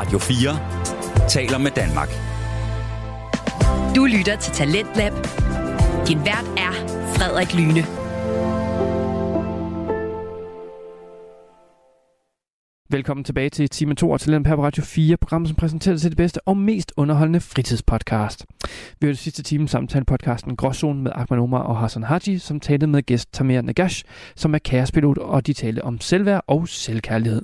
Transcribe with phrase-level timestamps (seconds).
[0.00, 2.08] Radio 4 taler med Danmark.
[3.96, 5.12] Du lytter til Talentlab.
[6.08, 6.72] Din vært er
[7.16, 7.82] Frederik Lyne.
[12.90, 16.16] Velkommen tilbage til time 2 af Talent på Radio 4, programmet som præsenterer til det
[16.16, 18.46] bedste og mest underholdende fritidspodcast.
[19.00, 22.60] Vi har det sidste time samtale podcasten Gråzone med Ahmed Omar og Hassan Haji, som
[22.60, 24.04] talte med gæst Tamir Nagash,
[24.36, 27.42] som er kaospilot, og de talte om selvværd og selvkærlighed.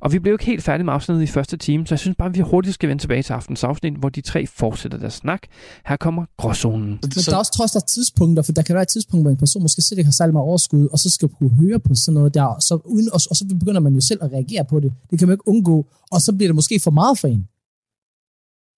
[0.00, 2.28] Og vi blev ikke helt færdige med afsnittet i første time, så jeg synes bare,
[2.28, 5.42] at vi hurtigt skal vende tilbage til aftens afsnit, hvor de tre fortsætter deres snak.
[5.86, 6.88] Her kommer gråzonen.
[6.88, 9.36] Men der er også trods der tidspunkter, for der kan være et tidspunkt, hvor en
[9.36, 12.14] person måske slet ikke har særlig meget overskud, og så skal kunne høre på sådan
[12.14, 14.92] noget der, så uden, og, og så begynder man jo selv at reagere på det.
[15.10, 17.48] Det kan man ikke undgå, og så bliver det måske for meget for en.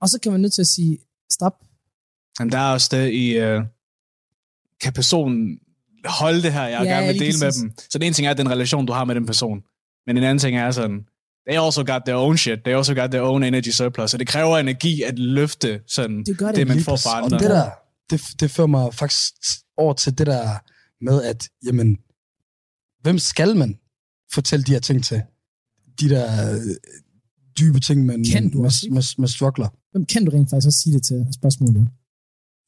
[0.00, 0.98] Og så kan man nødt til at sige,
[1.32, 1.54] stop.
[2.38, 3.62] Men der er også det i, uh,
[4.82, 5.58] kan personen
[6.04, 7.72] holde det her, jeg ja, gerne vil dele med dem.
[7.90, 9.62] Så det ene ting er den relation, du har med den person.
[10.06, 11.06] Men en anden ting er sådan,
[11.48, 12.58] they also got their own shit.
[12.64, 14.10] They also got their own energy surplus.
[14.10, 17.36] Så det kræver energi at løfte sådan, det, det, det man får fra andre.
[17.36, 17.70] Og det der,
[18.10, 19.34] det, det fører mig faktisk
[19.76, 20.58] over til det der
[21.04, 21.98] med, at jamen,
[23.02, 23.78] hvem skal man
[24.32, 25.22] fortælle de her ting til?
[26.00, 26.60] De der øh,
[27.58, 29.68] dybe ting, man, kan du med, med, med struggler.
[29.92, 31.88] Hvem kan du rent faktisk også sige det til spørgsmålet?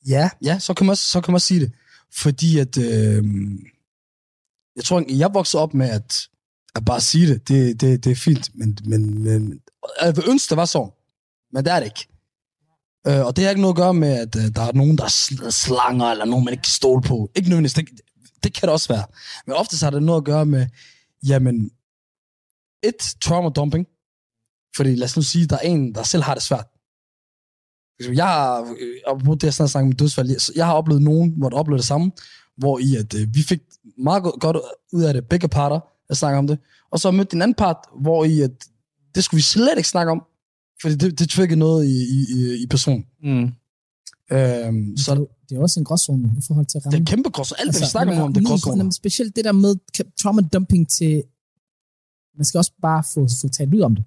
[0.06, 1.72] Ja, ja, så kan man også, så kan man også sige det.
[2.14, 3.24] Fordi at, øh,
[4.77, 6.28] jeg tror, jeg voksede op med, at
[6.75, 9.61] at bare sige det, det, det, det er fint, men, men, men
[10.03, 10.91] jeg vil ønske, det var sådan,
[11.53, 12.09] men det er det ikke.
[13.06, 15.05] Øh, og det har ikke noget at gøre med, at øh, der er nogen, der
[15.05, 17.31] er slanger, eller nogen, man ikke kan stole på.
[17.34, 17.89] Ikke nødvendigvis, det,
[18.42, 19.05] det kan det også være.
[19.47, 20.67] Men ofte har det noget at gøre med,
[21.27, 21.70] jamen,
[22.83, 23.86] et, trauma dumping,
[24.77, 26.67] fordi lad os nu sige, der er en, der selv har det svært.
[28.14, 31.48] Jeg har, øh, apropos det, jeg snart snakker med dødsfald, jeg har oplevet nogen, hvor
[31.48, 32.12] der oplevede det samme,
[32.57, 33.61] hvor i at øh, vi fik
[33.98, 34.57] meget godt
[34.92, 36.58] ud af det, begge parter, at snakke om det.
[36.91, 38.69] Og så mødte en anden part, hvor i, at
[39.14, 40.22] det skulle vi slet ikke snakke om,
[40.83, 43.05] fordi det, det tvikkede noget i, i, i person.
[43.22, 43.50] Mm.
[44.33, 46.98] Øhm, så det, det er også en gråzone i forhold til ramme.
[46.98, 47.61] Det er kæmpe gråzone.
[47.61, 48.92] Alt, altså, vi snakker om, det er gråzone.
[48.92, 49.74] Specielt det der med
[50.23, 51.23] trauma dumping til...
[52.36, 54.05] Man skal også bare få, få talt ud om det.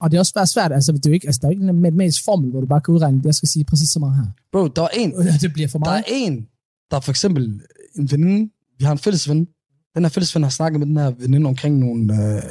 [0.00, 1.68] Og det er også bare svært, altså, det er jo ikke, altså, der er ikke
[1.68, 4.26] en matematisk formel, hvor du bare kan udregne, jeg skal sige præcis så meget her.
[4.52, 6.04] Bro, der er en, det bliver for meget.
[6.06, 6.46] Der er en,
[6.90, 7.62] der er for eksempel
[7.94, 9.48] en veninde, vi har en fælles ven,
[9.94, 12.42] den her fælles ven har snakket med den her veninde omkring nogle, øh,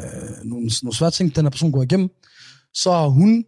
[0.43, 2.09] nogle, nogle svære ting, den her person går igennem,
[2.73, 3.45] så har hun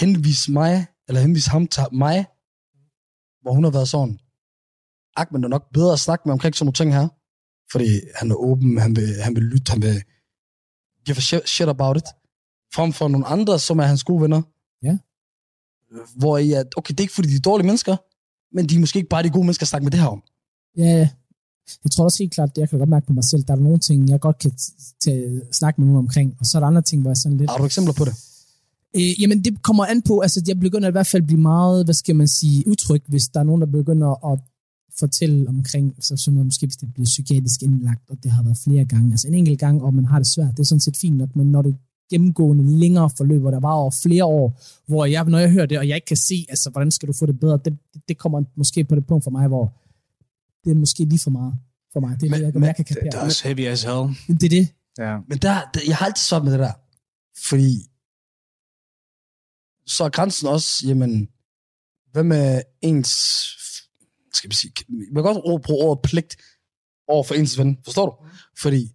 [0.00, 2.26] henvist mig, eller henvist ham til mig,
[3.42, 4.18] hvor hun har været sådan,
[5.16, 7.08] det er nok bedre at snakke med omkring sådan nogle ting her,
[7.72, 10.02] fordi han er åben, han vil, han vil lytte, han vil
[11.04, 12.08] give a shit, about it,
[12.74, 14.42] frem for nogle andre, som er hans gode venner.
[14.82, 14.98] Ja.
[16.16, 17.96] Hvor I at, okay, det er ikke fordi, de er dårlige mennesker,
[18.54, 20.22] men de er måske ikke bare de gode mennesker at snakke med det her om.
[20.76, 21.08] Ja,
[21.84, 23.58] jeg tror også helt klart, det jeg kan godt mærke på mig selv, der er
[23.58, 24.52] nogle ting, jeg godt kan
[25.52, 27.50] snakke med nogen omkring, og så er der andre ting, hvor jeg sådan lidt...
[27.50, 28.14] Har du eksempler på det?
[28.96, 31.84] Øh, jamen, det kommer an på, altså jeg begynder i hvert fald at blive meget,
[31.84, 34.38] hvad skal man sige, utryg, hvis der er nogen, der begynder at
[34.98, 38.58] fortælle omkring, så sådan noget, måske hvis det bliver psykiatrisk indlagt, og det har været
[38.64, 40.96] flere gange, altså en enkelt gang, og man har det svært, det er sådan set
[40.96, 41.76] fint nok, men når det
[42.10, 45.78] gennemgående længere forløb, hvor der var over flere år, hvor jeg, når jeg hører det,
[45.78, 47.78] og jeg ikke kan se, altså, hvordan skal du få det bedre, det,
[48.08, 49.72] det kommer måske på det punkt for mig, hvor
[50.66, 51.54] det er måske lige for meget
[51.92, 52.20] for mig.
[52.20, 53.04] Det er men, det, jeg, men, jeg kan kapere.
[53.04, 54.08] Det er også heavy as hell.
[54.40, 54.74] Det er det.
[54.98, 55.18] Ja.
[55.28, 56.72] Men der, der, jeg har altid sådan med det der.
[57.48, 57.72] Fordi
[59.86, 61.28] så er grænsen også, jamen,
[62.12, 63.10] hvad med ens,
[64.32, 66.36] skal vi sige, man kan godt bruge ordet pligt
[67.08, 68.24] over for ens ven, forstår du?
[68.24, 68.30] Mm.
[68.58, 68.92] Fordi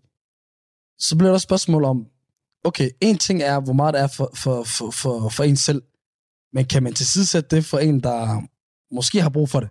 [1.00, 2.08] så bliver der også spørgsmål om,
[2.64, 5.82] okay, en ting er, hvor meget det er for, for, for, for, for en selv,
[6.54, 8.42] men kan man tilsidesætte det for en, der
[8.96, 9.70] måske har brug for det?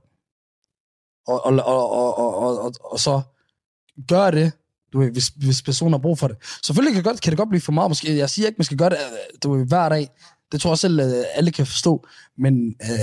[1.26, 3.20] Og, og, og, og, og, og, og så
[4.08, 4.52] gør det,
[4.92, 6.36] du ved, hvis, hvis personen har brug for det.
[6.64, 8.16] Selvfølgelig kan, godt, kan det godt blive for meget, måske.
[8.16, 8.98] Jeg siger ikke, man skal gøre det
[9.42, 10.08] du ved, hver dag.
[10.52, 12.06] Det tror jeg selv, at alle kan forstå.
[12.38, 12.98] Men øh,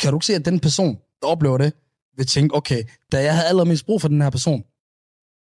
[0.00, 1.72] kan du ikke se, at den person, der oplever det,
[2.16, 4.62] vil tænke, okay, da jeg havde allermest brug for den her person,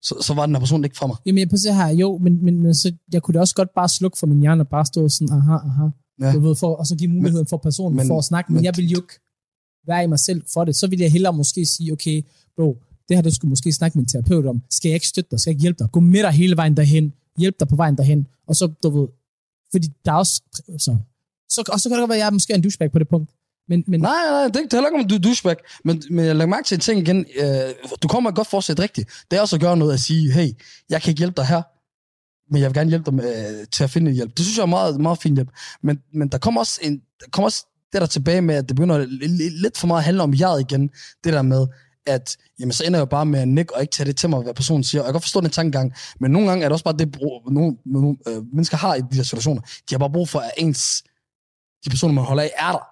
[0.02, 1.18] så, så var den her person ikke fra mig.
[1.26, 3.90] Jamen, jeg prøver her, jo, men, men, men så, jeg kunne da også godt bare
[3.90, 5.88] slukke for min hjerne og bare stå sådan, aha, aha.
[6.22, 6.34] Ja.
[6.34, 8.56] Du ved, for, og så give muligheden men, for personen men, for at snakke, men,
[8.56, 9.20] men jeg vil jo ikke
[9.88, 12.22] være i mig selv for det, så vil jeg hellere måske sige, okay,
[12.58, 12.78] bro,
[13.10, 14.62] det her, du skulle måske snakke med en terapeut om.
[14.70, 15.40] Skal jeg ikke støtte dig?
[15.40, 15.92] Skal jeg ikke hjælpe dig?
[15.92, 17.14] Gå med dig hele vejen derhen.
[17.38, 18.28] Hjælp dig på vejen derhen.
[18.48, 19.08] Og så, du ved,
[19.72, 20.42] fordi der er også,
[20.78, 20.98] så,
[21.50, 23.08] så, og så kan det godt være, at jeg er måske en douchebag på det
[23.08, 23.32] punkt.
[23.68, 24.00] Men, men...
[24.00, 25.56] Nej, nej, det, er ikke heller om du er douchebag.
[25.84, 27.26] Men, men jeg lægger mærke til en ting igen.
[27.40, 29.10] Øh, du kommer godt fortsætte rigtigt.
[29.32, 30.50] Det er også at gøre noget at sige, hey,
[30.90, 31.62] jeg kan ikke hjælpe dig her,
[32.54, 34.38] men jeg vil gerne hjælpe dig med, øh, til at finde hjælp.
[34.38, 35.50] Det synes jeg er meget, meget fint hjælp.
[35.82, 38.76] Men, men der kommer også, en, der kommer også det der tilbage med, at det
[38.76, 39.06] begynder
[39.62, 40.90] lidt for meget at handle om jeg igen.
[41.24, 41.68] Det der med,
[42.06, 44.30] at jamen, så ender jeg jo bare med at nikke og ikke tage det til
[44.30, 45.02] mig, hvad personen siger.
[45.02, 47.12] Og jeg kan godt forstå den tankegang, men nogle gange er det også bare det,
[47.12, 49.62] brug, nogle, nogle øh, mennesker har i de her situationer.
[49.62, 51.04] De har bare brug for, at ens,
[51.86, 52.84] de personer, man holder af, er der.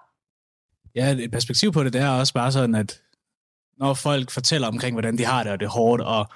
[0.94, 3.00] Ja, et perspektiv på det, det er også bare sådan, at
[3.78, 6.26] når folk fortæller omkring, hvordan de har det, og det er hårdt, og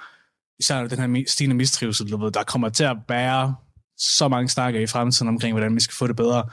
[0.59, 3.55] især den her stigende mistrivsel, du ved, der kommer til at bære
[3.97, 6.49] så mange snakker i fremtiden omkring, hvordan vi skal få det bedre.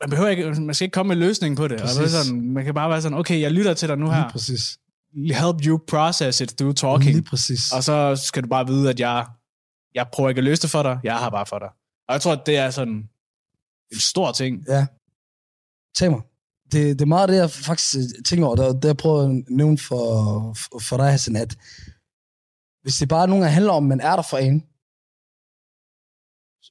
[0.00, 1.80] Man behøver ikke, man skal ikke komme med løsningen på det.
[1.80, 2.10] Og Præcis.
[2.10, 4.30] sådan, man kan bare være sådan, okay, jeg lytter til dig nu Lige her.
[4.30, 4.78] præcis.
[5.14, 7.12] Help you process it through talking.
[7.14, 7.72] Lige præcis.
[7.72, 9.26] Og så skal du bare vide, at jeg,
[9.94, 11.68] jeg prøver ikke at løse det for dig, jeg har bare for dig.
[12.08, 13.08] Og jeg tror, at det er sådan
[13.92, 14.64] en stor ting.
[14.68, 14.86] Ja.
[15.96, 16.20] Tag mig.
[16.72, 18.56] Det, det er meget det, jeg faktisk øh, tænker over.
[18.56, 20.04] Det, det jeg prøver at nævne for,
[20.54, 21.56] for, for dig, Hassan, at
[22.82, 24.64] hvis det bare nogle gange handler om, at man er der for en,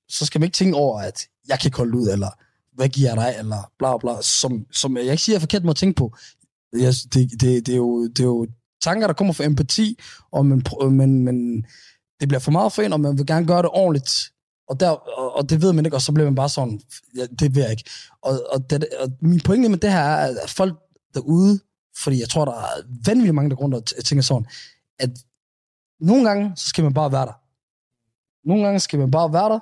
[0.09, 2.29] så skal man ikke tænke over, at jeg kan ikke holde ud, eller
[2.75, 5.71] hvad giver jeg dig, eller bla bla, som, som jeg ikke siger er forkert måde
[5.71, 6.15] at tænke på.
[6.73, 8.47] Jeg, det, det, det, er jo, det er jo
[8.83, 9.99] tanker, der kommer fra empati,
[10.31, 11.65] og man, men, men
[12.19, 14.33] det bliver for meget for en, og man vil gerne gøre det ordentligt,
[14.69, 16.81] og, der, og, og det ved man ikke, og så bliver man bare sådan,
[17.15, 17.89] ja, det vil jeg ikke.
[18.21, 20.73] Og, og, det, og min pointe med det her er, at folk
[21.13, 21.59] derude,
[22.03, 24.45] fordi jeg tror, der er vanvittigt mange, der går rundt og tænker sådan,
[24.99, 25.09] at
[25.99, 27.39] nogle gange, så skal man bare være der.
[28.47, 29.59] Nogle gange skal man bare være der,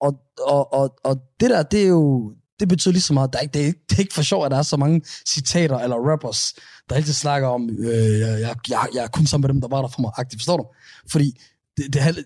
[0.00, 0.14] og,
[0.46, 3.42] og, og, og det der, det er jo, det betyder lige så meget, der er
[3.42, 5.78] ikke, det, er ikke, det er ikke for sjovt, at der er så mange citater
[5.78, 6.54] eller rappers,
[6.88, 9.68] der altid snakker om, øh, jeg, jeg, jeg, jeg er kun sammen med dem, der
[9.68, 10.66] var der for mig, aktivt, forstår du?
[11.10, 11.40] Fordi
[11.76, 12.24] det, det,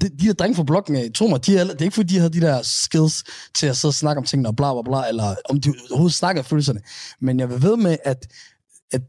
[0.00, 2.18] det, de der drenge fra blokken af, tro mig, de det er ikke fordi, de
[2.18, 5.08] havde de der skills til at sidde og snakke om tingene og bla bla bla,
[5.08, 6.80] eller om de overhovedet snakker følelserne.
[7.20, 8.26] Men jeg vil ved med, at,
[8.92, 9.02] at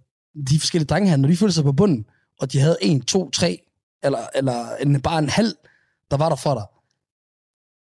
[0.50, 2.06] de forskellige drenge her, når de følte sig på bunden,
[2.40, 3.60] og de havde en, to, tre,
[4.04, 5.56] eller, eller en, bare en halv,
[6.12, 6.64] der var der for dig.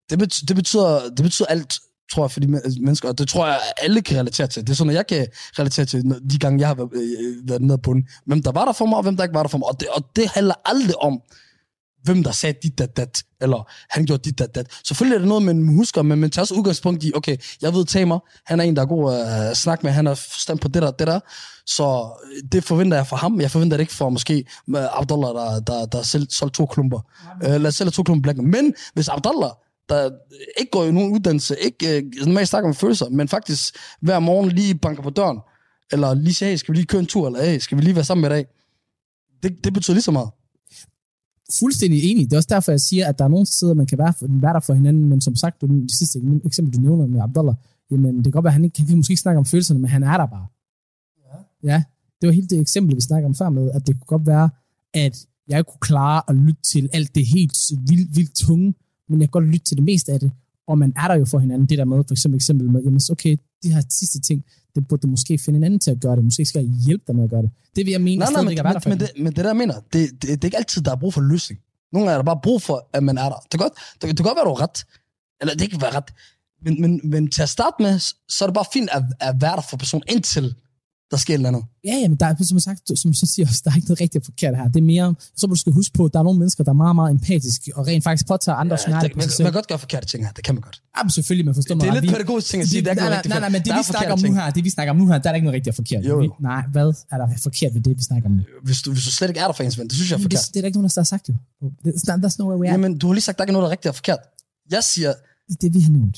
[0.10, 1.74] Det, betyder, det, betyder, det betyder alt,
[2.12, 4.62] tror jeg, for de men- mennesker, og det tror jeg, alle kan relatere til.
[4.62, 5.28] Det er sådan, at jeg kan
[5.60, 8.08] relatere til de gange, jeg har været, øh, været nede på bunden.
[8.26, 9.68] Hvem der var der for mig, og hvem der ikke var der for mig.
[9.68, 11.22] Og det, og det handler aldrig om,
[12.04, 14.68] hvem der sagde dit, dat, dat, eller han gjorde dit, dat, dat.
[14.88, 17.86] Selvfølgelig er det noget, man husker, men man tager også udgangspunkt i, okay, jeg ved
[17.86, 20.68] Tamer, han er en, der er god at uh, snakke med, han er forstand på
[20.68, 21.20] det der, det der,
[21.66, 25.30] så øh, det forventer jeg fra ham, jeg forventer det ikke for måske med Abdullah,
[25.34, 27.00] der, der, der selv solgte to klumper.
[27.46, 28.48] Uh, lad os sælge to klumper black.
[28.48, 29.52] Men hvis Abdullah,
[29.90, 30.10] der
[30.60, 34.50] ikke går i nogen uddannelse, ikke uh, normalt snakker med følelser, men faktisk hver morgen
[34.52, 35.40] lige banker på døren,
[35.92, 37.96] eller lige siger, hey, skal vi lige køre en tur, eller hey, skal vi lige
[37.96, 38.46] være sammen med dig?
[39.44, 40.30] Det, det betyder lige så meget.
[41.60, 42.26] fuldstændig enig.
[42.26, 44.26] Det er også derfor, jeg siger, at der er nogle steder, man kan være, for,
[44.30, 47.56] være der for hinanden, men som sagt, du, det sidste eksempel, du nævner med Abdullah,
[47.92, 49.80] jamen det kan godt være, at han, ikke, han kan måske ikke snakke om følelserne,
[49.80, 50.48] men han er der bare.
[51.64, 51.70] Ja.
[51.74, 51.84] ja.
[52.22, 54.50] Det var helt det eksempel, vi snakker om før med, at det kunne godt være,
[54.94, 57.58] at jeg kunne klare at lytte til alt det helt
[57.90, 58.74] vildt, vildt tunge,
[59.14, 60.32] men jeg kan godt lytte til det meste af det,
[60.68, 63.02] og man er der jo for hinanden, det der med, for eksempel eksempel med, jamen
[63.12, 64.44] okay, de her sidste ting,
[64.76, 67.04] det burde du måske finde en anden til at gøre det, måske skal jeg hjælpe
[67.08, 67.52] dig med at gøre det.
[67.76, 70.12] Det vil jeg mene, Nej, nej, men, men, men, det, men det der mener, det,
[70.12, 71.60] det, det er ikke altid, der er brug for løsning.
[71.94, 73.40] Nogle gange er der bare brug for, at man er der.
[73.52, 74.86] Det kan godt, det, det kan godt være, du har ret.
[75.42, 76.14] Eller det kan være ret.
[76.62, 78.00] Men, men, men til at starte med,
[78.30, 80.56] så er det bare fint at, at være der for personen, indtil
[81.14, 81.64] der sker et eller andet.
[81.90, 84.26] Ja, ja, men der er, som sagt, som jeg siger der er ikke noget rigtigt
[84.26, 84.68] forkert her.
[84.68, 86.80] Det er mere, så du skal huske på, at der er nogle mennesker, der er
[86.86, 89.68] meget, meget empatiske, og rent faktisk påtager andre ja, det, på man, man kan godt
[89.68, 90.78] gøre forkerte ting her, det kan man godt.
[90.98, 92.18] Jamen, selvfølgelig, man forstår Det er mig lidt ret.
[92.18, 93.68] pædagogisk ting at sige, det er ikke nej, noget nej, rigtigt nej, nej, men det
[93.68, 95.34] Der vi er snakker om nu her, det vi snakker om nu her, der er
[95.40, 96.02] ikke noget rigtigt og forkert.
[96.06, 96.18] Jo.
[96.20, 98.44] Vi- Nej, hvad er der forkert ved det, vi snakker om nu?
[98.64, 100.18] Hvis du, hvis du slet ikke er der for ens ven, det synes jeg er
[100.18, 100.48] Det, forkert.
[100.54, 101.34] det, er der ikke nogen, der har sagt jo.
[102.24, 102.72] That's no way we are.
[102.76, 104.20] Jamen, du har lige sagt, der ikke er noget, der er rigtigt og forkert.
[104.72, 105.12] Jeg siger,
[105.50, 106.18] I det, vi har nævnt.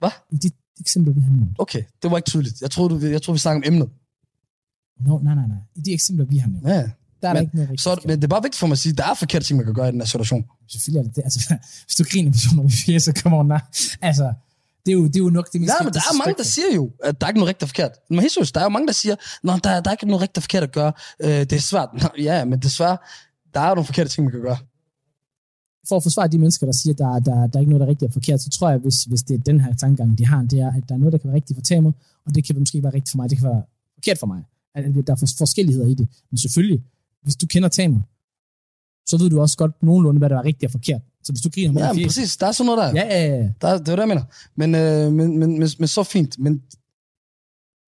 [0.00, 0.10] Hvad?
[0.32, 1.50] I det eksempel, vi har nævnt.
[1.58, 2.60] okay, det var ikke tydeligt.
[2.60, 3.88] Jeg troede, du, jeg troede vi snakker om emnet.
[5.00, 5.56] No, nej, nej, nej.
[5.74, 6.66] I de eksempler, vi har nævnt.
[6.68, 6.72] Ja.
[7.22, 7.82] Der er der Men- ikke noget rigtigt.
[7.82, 9.56] Så, men det er bare vigtigt for mig at sige, at der er forkerte ting,
[9.56, 10.44] man kan gøre i den her situation.
[10.68, 11.22] Selvfølgelig er det det.
[11.24, 11.40] Altså,
[11.86, 13.60] hvis du griner på sådan noget, vi så kommer on, nej.
[14.02, 14.32] Altså,
[14.86, 16.44] det er, jo, det er jo nok det mest Nej, men der er mange, der
[16.44, 17.92] siger jo, at der er ikke noget rigtigt og forkert.
[18.10, 20.36] Men seriøst, der er jo mange, der siger, Nå, der, der er ikke noget rigtigt
[20.38, 20.92] og forkert at gøre.
[21.20, 21.88] Øh, det er svært.
[22.02, 22.96] Nå, ja, men desværre,
[23.54, 24.58] der er nogle forkerte ting, man kan gøre.
[25.88, 27.86] for at forsvare de mennesker, der siger, at der, der, der er ikke noget, der
[27.86, 30.26] er rigtigt og forkert, så tror jeg, hvis, hvis det er den her tankegang, de
[30.26, 31.92] har, det er, at der er noget, der kan være rigtigt for Tamer,
[32.26, 33.62] og det kan måske være rigtigt for mig, det kan være
[33.94, 34.42] forkert for mig.
[34.76, 36.08] At der er for- forskelligheder i det.
[36.30, 36.82] Men selvfølgelig,
[37.22, 38.00] hvis du kender Tamer,
[39.08, 41.02] så ved du også godt nogenlunde, hvad der er rigtigt og forkert.
[41.24, 42.36] Så hvis du griner med ja, men præcis.
[42.36, 43.00] Der er sådan noget der.
[43.00, 43.52] Ja, ja, ja.
[43.60, 44.24] Der, det er det, jeg mener.
[44.56, 46.38] Men, øh, men, men, men, men så fint.
[46.38, 46.62] Men,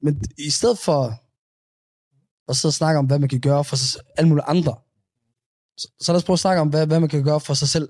[0.02, 1.00] men i stedet for
[2.50, 4.74] at sidde og snakke om, hvad man kan gøre for sig, alle mulige andre,
[5.80, 7.68] så, så lad os prøve at snakke om, hvad, hvad man kan gøre for sig
[7.68, 7.88] selv.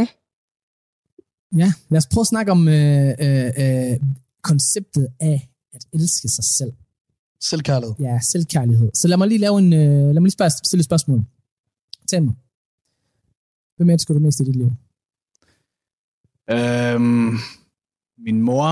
[0.00, 0.12] Ikke?
[1.62, 1.72] ja.
[1.88, 4.00] Lad os prøve at snakke om øh, øh, øh,
[4.42, 6.72] konceptet af at elske sig selv.
[7.50, 7.94] Selvkærlighed.
[8.00, 8.90] Ja, selvkærlighed.
[8.94, 11.20] Så lad mig lige lave en, øh, lad mig lige spørge, stille et spørgsmål.
[12.08, 12.32] Tamer.
[13.76, 14.70] Hvem elsker du mest i dit liv?
[16.50, 17.36] Øhm,
[18.18, 18.70] min mor.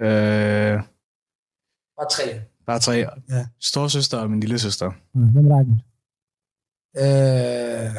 [0.00, 0.82] Øh,
[1.98, 2.42] Bare tre.
[2.66, 2.92] Bare tre.
[3.28, 3.46] Ja.
[3.60, 4.90] Storsøster og min lille søster.
[5.32, 5.84] Hvem er dig,
[6.96, 7.02] Øh...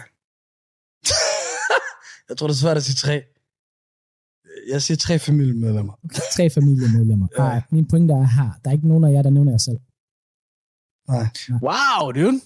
[2.29, 3.23] jeg tror, det er svært at sige tre.
[4.69, 5.93] Jeg siger tre familiemedlemmer.
[6.05, 7.27] Okay, tre familiemedlemmer.
[7.37, 7.43] Ja.
[7.43, 8.49] Nej, min pointe er her.
[8.63, 9.79] Der er ikke nogen af jer, der nævner jer selv.
[11.09, 11.27] Nej.
[11.67, 12.41] Wow, dude.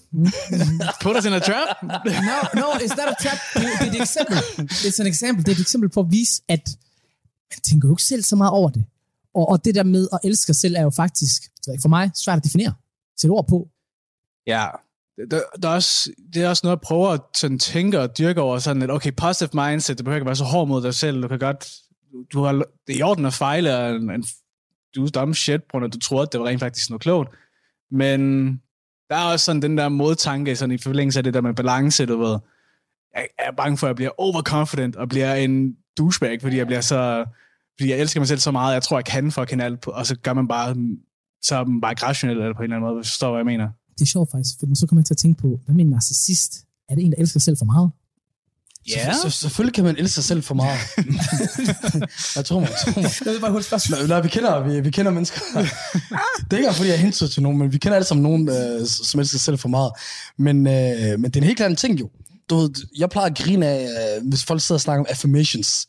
[1.02, 1.68] Put us in a trap.
[1.82, 3.38] No, no, it's not a trap.
[3.54, 4.36] Det, det er et eksempel.
[4.56, 5.44] Det er et eksempel.
[5.44, 6.64] Det er et eksempel på at vise, at
[7.50, 8.84] man tænker jo ikke selv så meget over det.
[9.34, 11.42] Og, og det der med at elske sig selv er jo faktisk,
[11.82, 12.74] for mig, svært at definere.
[13.20, 13.68] Sætte ord på.
[14.46, 14.66] Ja,
[15.30, 18.40] der, der er også, det er også noget at prøve at sådan tænke og dyrke
[18.40, 21.22] over sådan et, okay, positive mindset, det behøver ikke være så hård mod dig selv,
[21.22, 21.70] du kan godt,
[22.32, 22.52] du har,
[22.86, 24.24] det er i orden at fejle, og en, en,
[24.94, 27.30] du er dumb shit, på når du troede, at det var rent faktisk noget klogt,
[27.90, 28.20] men
[29.10, 32.06] der er også sådan den der modtanke, sådan i forlængelse af det der med balance,
[32.06, 32.38] du ved,
[33.16, 36.80] jeg er bange for, at jeg bliver overconfident, og bliver en douchebag, fordi jeg bliver
[36.80, 37.24] så,
[37.78, 40.16] fordi jeg elsker mig selv så meget, jeg tror, jeg kan fucking alt, og så
[40.16, 40.76] gør man bare,
[41.42, 43.38] så er man bare rationel, eller på en eller anden måde, hvis du forstår, hvad
[43.38, 43.68] jeg mener.
[43.98, 45.90] Det er sjovt faktisk, for så kommer man til at tænke på, hvad med en
[45.90, 46.52] narcissist?
[46.88, 47.90] Er det en, der elsker sig selv for meget?
[48.88, 49.12] Ja.
[49.12, 50.78] Så, så, selvfølgelig kan man elske sig selv for meget.
[52.36, 53.10] jeg tror mig, jeg tror mig.
[53.24, 54.08] Det er bare et spørgsmål.
[54.08, 55.40] Nej, vi kender, vi, vi kender mennesker.
[56.50, 58.86] det er ikke fordi jeg hentyder til nogen, men vi kender alle sammen nogen, øh,
[58.86, 59.92] som elsker sig selv for meget.
[60.38, 62.10] Men, øh, men det er en helt anden ting jo.
[62.50, 65.86] Du ved, jeg plejer at grine af, øh, hvis folk sidder og snakker om affirmations.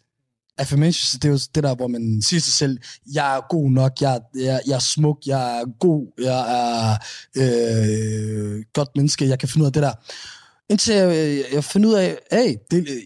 [0.57, 2.77] Affirmations, det er jo det der, hvor man siger sig selv,
[3.13, 6.97] jeg er god nok, jeg, jeg, jeg er smuk, jeg er god, jeg er
[7.37, 9.93] øh, godt menneske, jeg kan finde ud af det der.
[10.71, 12.97] Indtil jeg, øh, jeg finder ud af, hey, det, øh,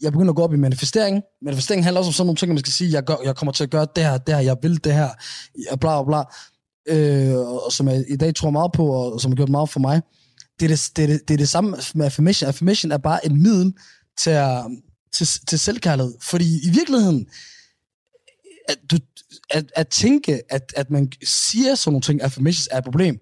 [0.00, 1.22] jeg begynder at gå op i manifestering.
[1.42, 3.52] Manifestering handler også om sådan nogle ting, at man skal sige, jeg, gør, jeg kommer
[3.52, 5.08] til at gøre det her, det her, jeg vil det her,
[5.70, 6.22] og bla bla bla.
[6.94, 9.68] Øh, og, og som jeg i dag tror meget på, og som har gjort meget
[9.68, 10.02] for mig.
[10.60, 12.48] Det er det, det, er det, det, er det samme med affirmation.
[12.48, 13.72] Affirmation er bare et middel
[14.22, 14.64] til, at,
[15.12, 16.14] til, til selvkærlighed.
[16.22, 17.26] Fordi i virkeligheden,
[18.68, 18.96] at, du,
[19.50, 23.18] at, at tænke, at, at man siger sådan nogle ting, affirmations er et problem.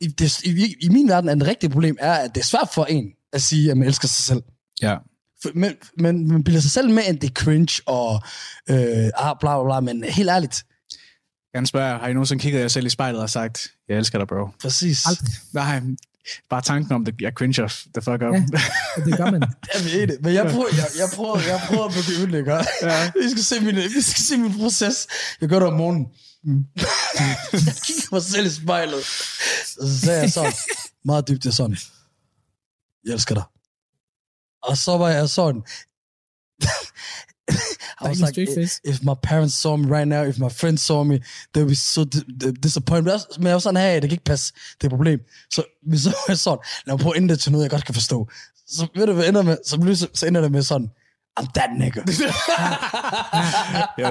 [0.00, 2.68] I, det, i, I min verden er det rigtige problem, er, at det er svært
[2.74, 4.42] for en at sige, at man elsker sig selv.
[4.82, 4.96] Ja.
[5.42, 8.22] For- Men, men man bilder sig selv med, at det er cringe og
[8.70, 10.64] øh, ah, bla bla bla, men helt ærligt,
[11.54, 14.18] Jeg kan spørge, har I nogensinde kigget jer selv i spejlet og sagt, jeg elsker
[14.18, 14.48] dig, bro?
[14.62, 15.06] præcis.
[15.06, 15.28] Aldrig.
[15.52, 15.80] Nej,
[16.50, 18.34] bare tanken om det, jeg cringer the fuck up.
[18.34, 18.42] Ja.
[19.06, 19.42] Det gør man.
[19.74, 22.52] Jeg ved det, men jeg prøver, jeg, jeg prøver, jeg prøver at begynde det, ikke?
[22.82, 23.10] Ja.
[23.22, 25.06] Vi skal se min, vi skal se min proces.
[25.40, 26.06] Jeg gør det om morgenen.
[27.66, 29.04] jeg kigger mig selv i spejlet.
[29.66, 30.52] Så sagde jeg sådan,
[31.04, 31.76] meget dybt, jeg sådan,
[33.04, 33.44] jeg elsker dig.
[34.62, 35.62] Og så var jeg sådan,
[38.00, 38.40] I was like,
[38.84, 41.20] if my parents saw me right now, if my friends saw me,
[41.54, 43.20] they would be so di- di- disappointed.
[43.38, 45.20] Men jeg var- sådan, hey, det kan ikke passe, det er et problem.
[45.50, 47.94] Så vi så sådan, lad mig prøve at ændre det til noget, jeg godt kan
[47.94, 48.28] forstå.
[48.68, 49.56] Så ved du, hvad ender med?
[49.66, 50.90] Så, så ender det med sådan,
[51.40, 52.00] I'm that nigga.
[54.00, 54.06] Yo,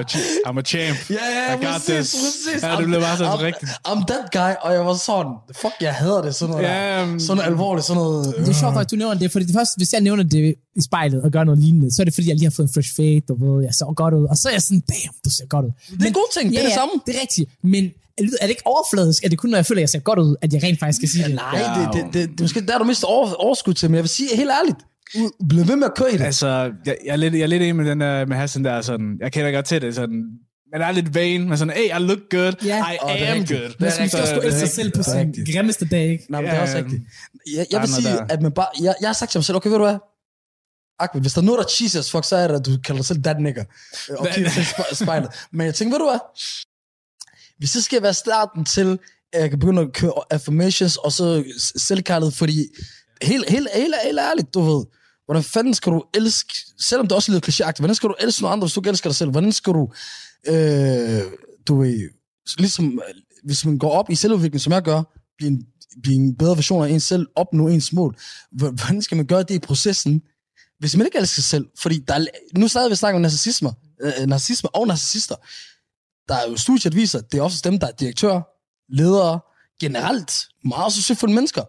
[0.46, 1.10] I'm a champ.
[1.10, 2.14] Ja, ja, I got præcis, this.
[2.14, 2.62] præcis.
[2.62, 3.70] Ja, det blev bare så I'm, rigtigt.
[3.88, 7.02] I'm that guy, og jeg var sådan, fuck, jeg hader det, sådan noget Ja, der.
[7.12, 8.34] um, Sådan noget alvorligt, sådan noget...
[8.38, 10.82] Det er sjovt, at du nævner det, fordi det første, hvis jeg nævner det i
[10.82, 12.96] spejlet og gør noget lignende, så er det fordi, jeg lige har fået en fresh
[12.96, 15.46] fade, og ved, jeg ser godt ud, og så er jeg sådan, damn, du ser
[15.46, 15.70] godt ud.
[15.98, 16.92] Det er en god ting, det er det samme.
[17.06, 17.84] det er rigtigt, men
[18.18, 19.24] er det er det ikke overfladisk?
[19.24, 20.96] Er det kun, når jeg føler, at jeg ser godt ud, at jeg rent faktisk
[20.96, 21.34] skal sige det?
[21.34, 23.94] Nej, det, det, det, det, det, måske der, er du mister over, overskud til, men
[23.94, 24.76] jeg vil sige helt ærligt,
[25.16, 26.24] u- bliv ved med at køre i det.
[26.24, 28.80] Altså, jeg, jeg, er lidt, jeg er lidt enig med den der, med Hassan der,
[28.80, 30.24] sådan, jeg kender godt til det, sådan,
[30.72, 32.90] man er lidt vain, men sådan, hey, I look good, Ja.
[32.92, 33.60] I er am rigtigt.
[33.60, 33.68] good.
[33.70, 34.22] Det Man er skal rigtigt.
[34.22, 35.48] er elske sig selv på sin rigtigt.
[35.54, 36.24] grimmeste dag, ikke?
[36.28, 37.02] Nej, men det er også rigtigt.
[37.56, 38.66] Jeg, jeg vil sige, at man bare...
[38.80, 39.98] Jeg, jeg har sagt til mig selv, okay, ved du hvad?
[41.00, 42.98] Ahmed, hvis der er noget, der cheesy as fuck, så er det, at du kalder
[42.98, 43.60] dig selv that nigga.
[44.10, 45.28] Øh, Og kigger til spe- spejlet.
[45.52, 46.18] Men jeg tænker, ved du hvad?
[47.58, 48.98] Hvis det skal være starten til,
[49.32, 51.44] at jeg kan begynde at køre affirmations, og så
[51.76, 52.64] selvkærlighed, fordi
[53.22, 54.84] helt, helt, helt, helt ærligt, du ved,
[55.26, 58.42] hvordan fanden skal du elske, selvom det også er lidt klichéagtigt, hvordan skal du elske
[58.42, 59.30] nogle andre, hvis du ikke elsker dig selv?
[59.30, 59.92] Hvordan skal du,
[60.46, 61.22] øh,
[61.68, 62.10] du ved,
[62.58, 63.14] ligesom, øh,
[63.44, 65.02] hvis man går op i selvudvikling, som jeg gør,
[65.38, 65.66] blive en,
[66.02, 68.16] blive en bedre version af en selv, opnå ens mål,
[68.52, 70.22] hvordan skal man gøre det i processen,
[70.78, 71.66] hvis man ikke elsker sig selv?
[71.78, 72.26] Fordi der er,
[72.58, 75.34] nu sad vi snakker om narcissisme, øh, øh, narcissisme og narcissister.
[76.28, 78.42] Der er jo studier, der viser, at det er også dem, der er direktører,
[78.88, 79.40] ledere,
[79.80, 80.32] generelt
[80.64, 81.62] meget succesfulde mennesker.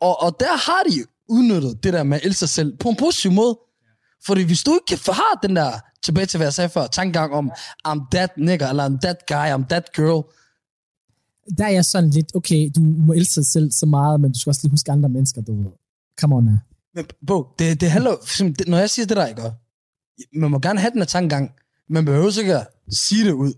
[0.00, 2.96] Og, og der har de udnyttet det der med at elske sig selv på en
[2.96, 3.58] positiv måde.
[4.26, 7.32] Fordi hvis du ikke kan har den der, tilbage til hvad jeg sagde før, tankegang
[7.32, 7.52] om,
[7.88, 10.22] I'm that nigga, eller I'm that guy, I'm that girl,
[11.58, 14.38] Der er jeg sådan lidt, okay, du må elske dig selv så meget, men du
[14.38, 15.72] skal også lige huske andre mennesker, du.
[16.20, 16.54] Come on, now.
[16.94, 18.14] Men bro, det, det handler,
[18.70, 19.42] når jeg siger det der, ikke?
[20.34, 21.50] Man må gerne have den her tankegang.
[21.88, 23.52] Man behøver ikke at sige det ud,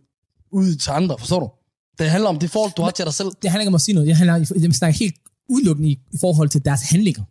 [0.53, 1.51] ud til andre, forstår du?
[1.99, 3.29] Det handler om det forhold, du har til dig selv.
[3.43, 4.09] Det handler ikke om at sige noget.
[4.09, 5.15] Jeg, handler, jeg snakker helt
[5.49, 7.23] udelukkende i, i forhold til deres handlinger.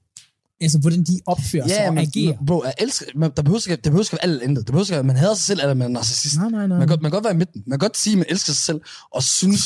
[0.61, 2.37] Altså, hvordan de opfører sig og men, agerer.
[2.47, 4.57] bro, jeg elsker, man, der behøver ikke, det behøver ikke at alt intet.
[4.67, 6.37] Det behøver ikke at man hader sig selv, eller man er narcissist.
[6.37, 6.77] Nej, nej, nej.
[6.77, 7.63] Man kan, godt- man kan godt være i midten.
[7.67, 9.61] Man kan godt sige, at man elsker sig selv, og synes,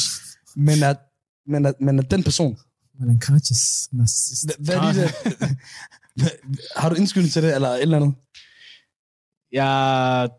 [0.56, 0.98] men at,
[1.48, 2.58] men at, men at den person,
[3.00, 4.46] Man er en conscious narcissist.
[4.46, 5.12] hvad, hvad er det,
[6.82, 8.14] har du indskyldning til det, eller et eller andet?
[9.52, 10.30] Jeg,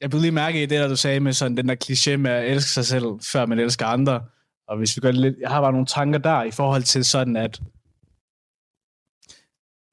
[0.00, 2.30] jeg blev lige mærke i det, der du sagde med sådan den der kliché med
[2.30, 4.20] at elske sig selv, før man elsker andre.
[4.68, 7.36] Og hvis vi gør lidt, jeg har bare nogle tanker der i forhold til sådan,
[7.36, 7.60] at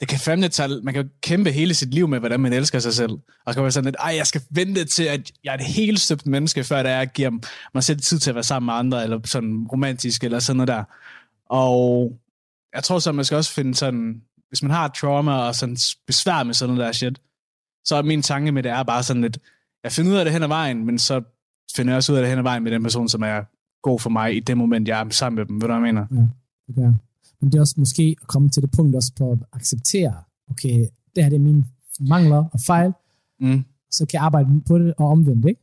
[0.03, 2.79] det kan fandme tage, man kan jo kæmpe hele sit liv med, hvordan man elsker
[2.79, 3.11] sig selv.
[3.11, 5.65] Og så kan være sådan lidt, ej, jeg skal vente til, at jeg er et
[5.65, 7.31] helt støbt menneske, før det er, at jeg giver
[7.73, 10.67] mig selv tid til at være sammen med andre, eller sådan romantisk, eller sådan noget
[10.67, 10.83] der.
[11.49, 12.11] Og
[12.75, 16.43] jeg tror så, man skal også finde sådan, hvis man har trauma og sådan besvær
[16.43, 17.21] med sådan noget der shit,
[17.85, 19.37] så er min tanke med det er bare sådan lidt,
[19.83, 21.21] jeg finder ud af det hen ad vejen, men så
[21.75, 23.41] finder jeg også ud af det hen ad vejen med den person, som er
[23.83, 25.55] god for mig i det moment, jeg er sammen med dem.
[25.55, 26.07] Ved du, hvad jeg mener?
[26.67, 26.93] Det gør.
[27.43, 30.87] Men det er også måske at komme til det punkt også på at acceptere, okay,
[31.15, 31.65] det her det er mine
[31.99, 32.93] mangler og fejl,
[33.39, 33.65] Mm.
[33.91, 35.61] så kan jeg arbejde på det og omvendt, ikke?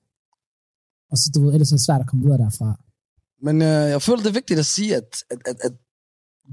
[1.11, 2.81] Og så, du ved, ellers er det svært at komme videre derfra.
[3.43, 5.73] Men øh, jeg føler, det er vigtigt at sige, at, at, at, at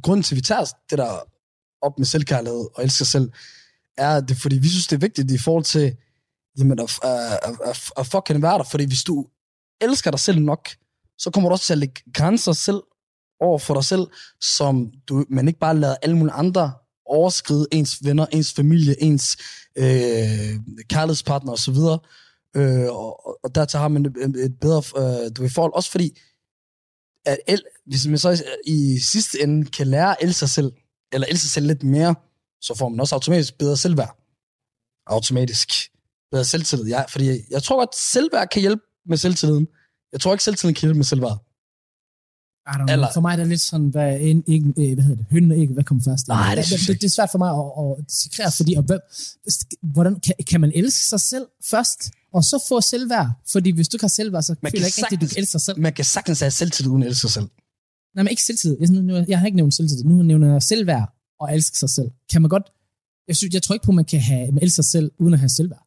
[0.04, 1.12] grunden til, at vi tager det der
[1.82, 3.32] op med selvkærlighed og elsker sig selv,
[3.98, 5.96] er, det fordi vi synes, det er vigtigt i forhold til
[6.58, 7.12] jamen, at, at,
[7.44, 8.64] at, at, at fucking være der.
[8.64, 9.28] Fordi hvis du
[9.82, 10.70] elsker dig selv nok,
[11.18, 12.82] så kommer du også til at lægge grænser selv
[13.40, 14.08] over for dig selv,
[14.42, 16.74] som du, man ikke bare lader alle mulige andre
[17.06, 19.38] overskride ens venner, ens familie, ens
[19.78, 21.76] øh, kærlighedspartner osv.
[22.56, 25.74] Øh, og, og dertil har man et, et bedre øh, du ved, forhold.
[25.74, 26.18] Også fordi,
[27.26, 30.72] at el, hvis man så i, sidste ende kan lære at elske sig selv,
[31.14, 32.16] eller elske sig selv lidt mere,
[32.62, 34.18] så får man også automatisk bedre selvværd.
[35.08, 35.70] Automatisk
[36.32, 36.86] bedre selvtillid.
[36.86, 39.68] Ja, fordi jeg, tror godt, selvværd kan hjælpe med selvtilliden.
[40.12, 41.47] Jeg tror ikke, selvtilliden kan hjælpe med selvværd.
[42.90, 45.52] Eller- For mig er det lidt sådan, hvad, en, ikke, øh, hvad hedder det, hønnen
[45.52, 46.28] og ikke, hvad kommer først?
[46.28, 48.84] Nej, det det, jeg det, det, er svært for mig at, at dissekrere, fordi og
[48.84, 49.00] hvad,
[49.82, 53.28] hvordan, kan, kan man elske sig selv først, og så få selvværd?
[53.52, 55.34] Fordi hvis du ikke har selvværd, så Man føler jeg ikke rigtigt, at du sagtens-
[55.34, 55.80] kan elske dig selv.
[55.80, 57.48] Man kan sagtens have selvtillid uden at elske sig selv.
[58.16, 58.78] Nej, men ikke selvtid.
[58.80, 60.04] Jeg, nu, jeg har ikke nævnt selvtid.
[60.04, 62.12] Nu nævner jeg selvværd og elske sig selv.
[62.32, 62.64] Kan man godt...
[63.28, 65.34] Jeg, synes, jeg tror ikke på, at man kan have, man elske sig selv, uden
[65.34, 65.84] at have selvværd.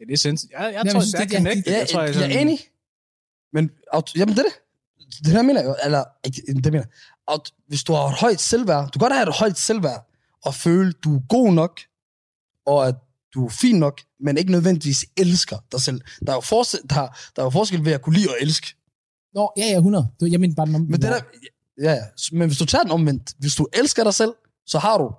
[0.00, 0.52] Ja, det er sindssygt.
[0.52, 1.72] Jeg, jeg Jamen, tror, jeg synes, det er det- connected.
[1.72, 2.58] Ja, jeg, tror, jeg, jeg, jeg er enig.
[3.52, 4.52] Men, aut- jamen det er det.
[5.18, 6.84] Det her mener jeg jo, eller, ikke, det mener.
[7.30, 10.10] Aut- Hvis du har et højt selvværd, du kan godt have et højt selvværd,
[10.44, 11.80] og føle, du er god nok,
[12.66, 12.94] og at
[13.34, 16.00] du er fin nok, men ikke nødvendigvis elsker dig selv.
[16.26, 16.94] Der er jo, forskel, der,
[17.36, 18.74] der er jo forskel ved at kunne lide og elske.
[19.34, 20.08] Nå, ja, ja, 100.
[20.20, 20.80] Du, jeg mener bare den om.
[20.80, 21.20] Men, det der,
[21.82, 22.02] ja, ja.
[22.32, 24.34] Men hvis du tager den omvendt, hvis du elsker dig selv,
[24.66, 25.14] så har du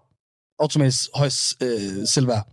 [0.60, 2.48] automatisk højt øh, selvværd.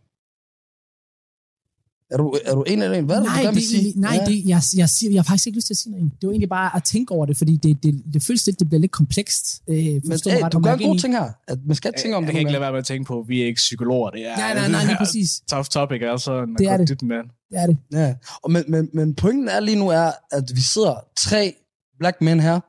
[2.11, 3.05] Er du, er du enig eller en?
[3.05, 3.93] Hvad er det, nej, du gerne vil sige?
[4.01, 4.25] nej Ja.
[4.25, 6.13] det, jeg, jeg, siger, jeg har faktisk ikke lyst til at sige noget.
[6.21, 8.69] Det var egentlig bare at tænke over det, fordi det, det, det føles lidt, det
[8.69, 9.63] bliver lidt komplekst.
[9.69, 9.93] Øh, Men
[10.27, 11.31] hey, ret, du gør en god ting her.
[11.49, 12.33] At man skal tænke om jeg, det.
[12.33, 14.11] kan ikke lade være med at tænke på, at vi er ikke psykologer.
[14.11, 15.41] Det er, Nej, nej, nej, lige præcis.
[15.51, 16.47] tough topic, altså.
[16.59, 16.89] Det er det.
[16.89, 17.17] Dybt, med.
[17.51, 17.77] Det er det.
[17.93, 21.55] Ja, og men, men, men pointen er lige nu er, at vi sidder tre
[21.99, 22.61] black mænd her,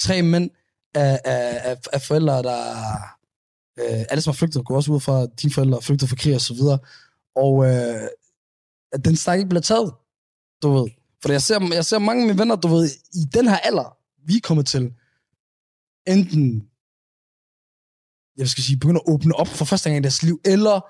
[0.00, 0.50] tre mænd
[0.94, 2.58] af, af, af, af forældre, der
[3.78, 6.16] øh, alle som har flygtet, går også ud fra, at dine forældre er flygtet fra
[6.16, 6.78] krig og så videre,
[7.36, 8.00] og øh,
[8.96, 9.92] at den snak ikke bliver taget,
[10.62, 10.90] du ved.
[11.22, 13.96] For jeg ser, jeg ser mange af mine venner, du ved, i den her alder,
[14.26, 14.92] vi er kommet til,
[16.06, 16.62] enten,
[18.36, 20.80] jeg skal sige, begynder at åbne op for første gang i deres liv, eller,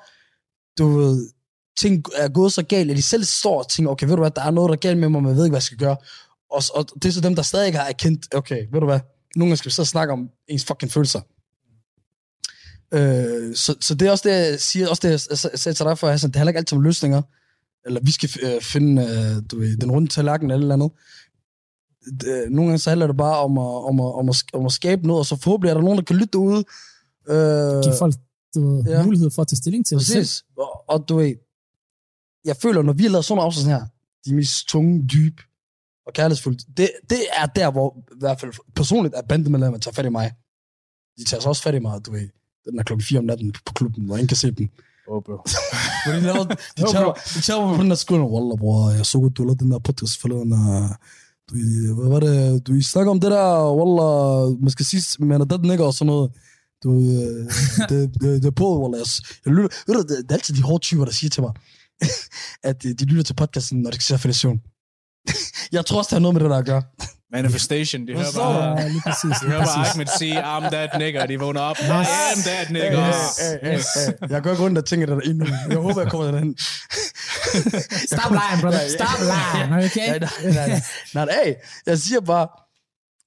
[0.79, 1.31] du ved,
[1.79, 4.31] ting er gået så galt, at de selv står og tænker, okay, ved du hvad,
[4.31, 5.79] der er noget, der er galt med mig, men jeg ved ikke, hvad jeg skal
[5.79, 5.97] gøre.
[6.51, 9.01] Og, og det er så dem, der stadig ikke har erkendt, okay, ved du hvad,
[9.37, 11.21] nogle gange skal vi så snakke om ens fucking følelser.
[12.95, 15.99] Øh, så, så det er også det, jeg siger, også det, jeg sagde til dig
[15.99, 17.23] for, Hassan, det handler ikke altid om løsninger,
[17.87, 20.91] eller vi skal øh, finde øh, du ved, den runde tallerken eller et eller andet.
[22.21, 24.73] Det, nogle gange så handler det bare om at, om, at, om, at, om at
[24.73, 26.65] skabe noget, og så forhåbentlig er der nogen, der kan lytte derude.
[27.29, 28.15] Øh, Give folk
[28.55, 29.05] du, ja.
[29.05, 30.19] mulighed for at tage stilling til det selv.
[30.21, 30.45] Præcis.
[30.59, 31.35] Og, og du ved,
[32.45, 33.87] jeg føler, når vi har lavet sådan nogle afsnit sådan her,
[34.25, 35.43] de mest tunge, dybe
[36.07, 40.07] og kærlighedsfulde, det, det er der, hvor i hvert fald personligt er bandemedlemmer tager fat
[40.07, 40.33] i mig.
[41.19, 42.29] De tager så også fat i mig, du ved,
[42.65, 44.69] den er klokken 4 om natten på klubben, hvor ingen kan se dem.
[47.77, 49.37] På den der skulder, Wallah, bror, jeg så godt,
[52.67, 55.95] du I snakker om det der, Wallah, man skal sige, man er dead nigger og
[55.95, 56.33] sådan noget.
[56.85, 56.91] Du,
[57.89, 58.99] det, det, det, er på, Wallah.
[58.99, 59.07] Jeg,
[59.45, 61.53] jeg lytter, ved du, det, det er altid de hårde typer, der siger til mig,
[62.63, 64.61] at de lytter til podcasten, når de skal se affiliation.
[65.73, 66.83] jeg tror også, det har noget med det der at gøre.
[67.33, 68.81] Manifestation, de hører bare...
[68.81, 69.41] Ja, lige præcis.
[69.43, 69.87] De hører bare.
[69.91, 71.77] Ahmed sige, I'm that nigger, og de vågner op.
[71.79, 71.83] I
[72.33, 73.01] am that nigger.
[73.01, 73.79] Hey, hey, hey,
[74.21, 74.31] hey.
[74.31, 75.47] Jeg går ikke rundt og tænker det der endnu.
[75.69, 76.57] Jeg håber, jeg kommer derhen.
[78.13, 78.89] Stop lying, brother.
[78.99, 80.19] Stop lying, okay?
[80.19, 80.81] Nej, nej,
[81.15, 81.45] nej.
[81.45, 81.55] Hey,
[81.87, 82.49] jeg siger bare,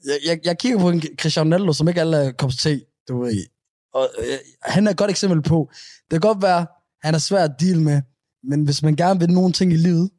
[0.05, 3.45] jeg, jeg, jeg kigger på en Cristiano Ronaldo, som ikke alle er te, du ved.
[3.93, 5.69] Og øh, han er et godt eksempel på,
[6.11, 6.67] det kan godt være,
[7.03, 8.01] han er svær at deal med,
[8.43, 10.09] men hvis man gerne vil nogle ting i livet,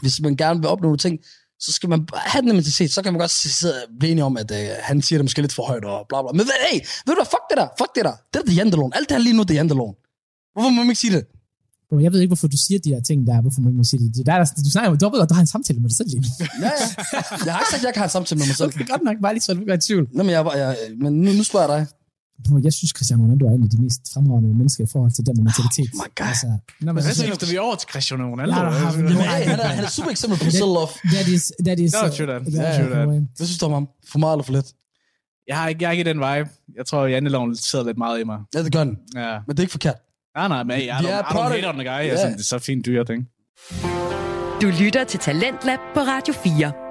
[0.00, 1.18] hvis man gerne vil opnå nogle ting,
[1.60, 4.36] så skal man have den mentalitet, så kan man godt sidde og blive enige om,
[4.36, 6.32] at øh, han siger det måske lidt for højt og bla bla.
[6.32, 8.16] Men hey, ved du hvad, fuck det der, fuck det der.
[8.32, 8.92] Det er det jantelån.
[8.94, 9.94] Alt det her lige nu, det er jantelån.
[10.54, 11.24] Hvorfor må man ikke sige det?
[11.88, 13.84] Bro, jeg ved ikke, hvorfor du siger de der ting der, hvorfor man ikke må
[13.84, 14.14] sige det.
[14.16, 16.08] det der, der, du snakker med dobbelt, og du har en samtale med dig selv
[16.08, 16.28] lige nu.
[16.40, 16.70] Ja, ja.
[17.46, 18.68] Jeg har ikke sagt, at jeg kan have en samtale med mig selv.
[18.68, 20.04] Okay, godt nok, bare lige så du ikke i tvivl.
[20.12, 21.86] Nå, men, jeg, jeg, men nu, nu spørger jeg dig.
[22.62, 25.44] Jeg synes, Cristiano Ronaldo er en af de mest fremragende mennesker i forhold til den
[25.44, 25.90] mentalitet.
[25.94, 26.26] Oh my God.
[26.26, 26.46] Altså,
[26.80, 28.54] når man Hvad så skifter vi over til Cristiano Ronaldo?
[28.54, 30.92] Ja, han, er, han er et super eksempel på self-love.
[31.14, 31.92] That is, that is...
[31.92, 32.42] No, true that.
[32.54, 33.06] Ja, True that.
[33.36, 33.88] Hvad synes du om ham?
[34.12, 34.66] For meget eller for lidt?
[35.48, 36.48] Jeg har ikke, jeg har ikke den vibe.
[36.78, 38.38] Jeg tror, Janteloven sidder lidt meget i mig.
[38.54, 38.98] Ja, det gør den.
[39.14, 39.38] Ja.
[39.46, 39.96] Men det er ikke forkert.
[40.36, 42.02] Nej, nej, men jeg er er I don't hate on the guy.
[42.10, 43.28] Jeg synes, det er så fint dyre ting.
[44.62, 46.85] Du lytter til Talentlab på Radio 4.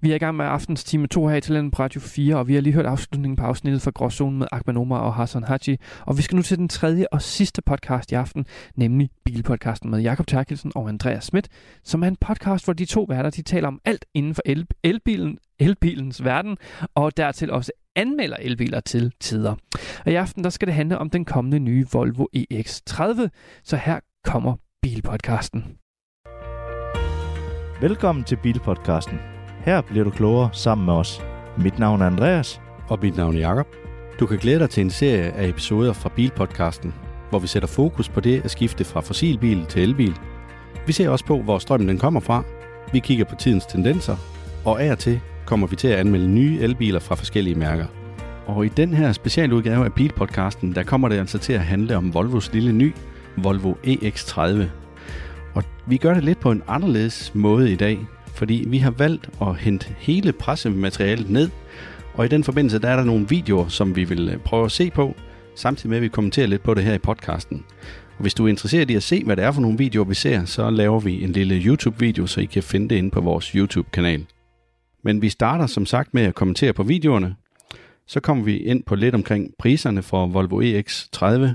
[0.00, 2.48] Vi er i gang med aftens time 2 her i Talenten på Radio 4, og
[2.48, 5.76] vi har lige hørt afslutningen på afsnittet fra Gråzonen med Akman Omar og Hassan Haji.
[6.00, 10.00] Og vi skal nu til den tredje og sidste podcast i aften, nemlig Bilpodcasten med
[10.00, 11.48] Jakob Terkelsen og Andreas Schmidt,
[11.84, 14.66] som er en podcast, hvor de to værter de taler om alt inden for el-
[14.82, 16.56] elbilen, elbilens verden,
[16.94, 19.54] og dertil også anmelder elbiler til tider.
[20.06, 23.28] Og i aften der skal det handle om den kommende nye Volvo EX30,
[23.64, 25.64] så her kommer Bilpodcasten.
[27.80, 29.33] Velkommen til Bilpodcasten.
[29.64, 31.22] Her bliver du klogere sammen med os.
[31.58, 32.60] Mit navn er Andreas.
[32.88, 33.66] Og mit navn er Jakob.
[34.20, 36.94] Du kan glæde dig til en serie af episoder fra Bilpodcasten,
[37.30, 40.14] hvor vi sætter fokus på det at skifte fra fossilbil til elbil.
[40.86, 42.42] Vi ser også på, hvor strømmen den kommer fra.
[42.92, 44.16] Vi kigger på tidens tendenser,
[44.64, 47.86] og af og til kommer vi til at anmelde nye elbiler fra forskellige mærker.
[48.46, 52.14] Og i den her specialudgave af Bilpodcasten, der kommer det altså til at handle om
[52.14, 52.94] Volvos lille ny,
[53.36, 54.62] Volvo EX30.
[55.54, 57.98] Og vi gør det lidt på en anderledes måde i dag,
[58.34, 61.50] fordi vi har valgt at hente hele pressematerialet ned,
[62.14, 64.72] og i den forbindelse der er der nogle videoer, som vi vil øh, prøve at
[64.72, 65.14] se på,
[65.54, 67.64] samtidig med at vi kommenterer lidt på det her i podcasten.
[68.16, 70.14] Og hvis du er interesseret i at se, hvad det er for nogle videoer, vi
[70.14, 73.46] ser, så laver vi en lille YouTube-video, så I kan finde det inde på vores
[73.46, 74.26] YouTube-kanal.
[75.04, 77.36] Men vi starter som sagt med at kommentere på videoerne.
[78.06, 81.48] Så kommer vi ind på lidt omkring priserne for Volvo EX30.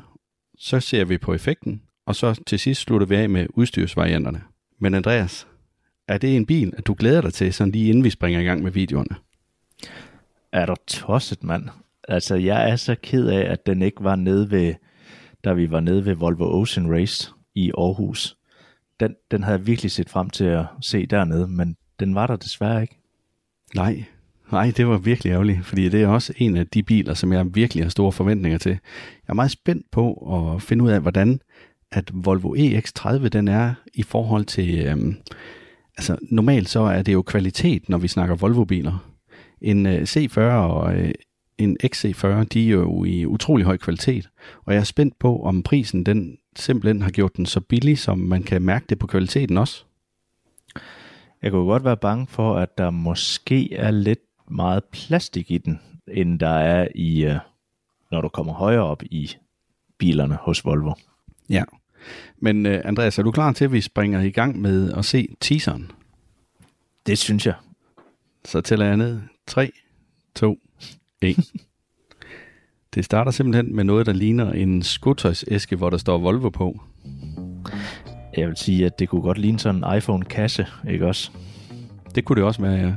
[0.58, 4.42] Så ser vi på effekten, og så til sidst slutter vi af med udstyrsvarianterne.
[4.80, 5.48] Men Andreas,
[6.10, 8.44] er det en bil, at du glæder dig til, sådan lige inden vi springer i
[8.44, 9.16] gang med videoerne?
[10.52, 11.64] Er du tosset, mand?
[12.08, 14.74] Altså, jeg er så ked af, at den ikke var nede ved,
[15.44, 18.38] da vi var nede ved Volvo Ocean Race i Aarhus.
[19.00, 22.36] Den, den havde jeg virkelig set frem til at se dernede, men den var der
[22.36, 22.98] desværre ikke.
[23.76, 24.04] Nej,
[24.52, 27.56] nej, det var virkelig ærgerligt, fordi det er også en af de biler, som jeg
[27.56, 28.72] virkelig har store forventninger til.
[28.72, 28.80] Jeg
[29.28, 30.14] er meget spændt på
[30.56, 31.42] at finde ud af, hvordan
[31.92, 35.16] at Volvo EX30 den er i forhold til, øhm,
[36.00, 39.12] altså normalt så er det jo kvalitet, når vi snakker Volvo-biler.
[39.62, 41.12] En øh, C40 og øh,
[41.58, 44.30] en XC40, de er jo i utrolig høj kvalitet,
[44.66, 48.18] og jeg er spændt på, om prisen den simpelthen har gjort den så billig, som
[48.18, 49.84] man kan mærke det på kvaliteten også.
[51.42, 55.80] Jeg kunne godt være bange for, at der måske er lidt meget plastik i den,
[56.08, 57.38] end der er i, øh,
[58.12, 59.32] når du kommer højere op i
[59.98, 60.94] bilerne hos Volvo.
[61.50, 61.64] Ja.
[62.38, 65.28] Men øh, Andreas, er du klar til, at vi springer i gang med at se
[65.40, 65.92] teaseren?
[67.06, 67.56] Det synes jeg.
[68.46, 69.20] Så tæller jeg ned.
[69.48, 69.72] 3,
[70.36, 70.60] 2,
[71.22, 71.52] 1.
[72.96, 76.82] Det starter simpelthen med noget, der ligner en skotøjsæske, hvor der står Volvo på.
[78.38, 81.32] Jeg vil sige, at det kunne godt ligne sådan en iPhone-kasse, ikke også?
[82.16, 82.94] Det kunne det også være, ja.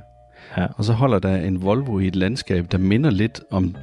[0.57, 0.67] Ja.
[0.77, 3.77] Og så holder der en Volvo i et landskab, der minder lidt om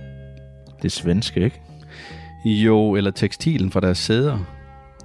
[0.82, 1.62] Det svenske, ikke?
[2.45, 4.59] jo, eller tekstilen fra deres sæder.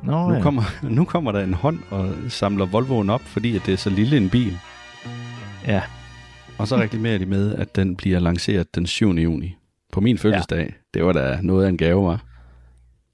[0.06, 0.40] Nå, Nu ja.
[0.40, 3.90] kommer, nu kommer der en hånd og samler Volvoen op, fordi at det er så
[3.90, 4.58] lille en bil.
[5.66, 5.82] Ja,
[6.58, 9.10] Og så reklamerer de med, at den bliver lanceret den 7.
[9.10, 9.56] juni.
[9.92, 10.58] På min fødselsdag.
[10.58, 10.66] Ja.
[10.94, 12.24] Det var da noget af en gave, var.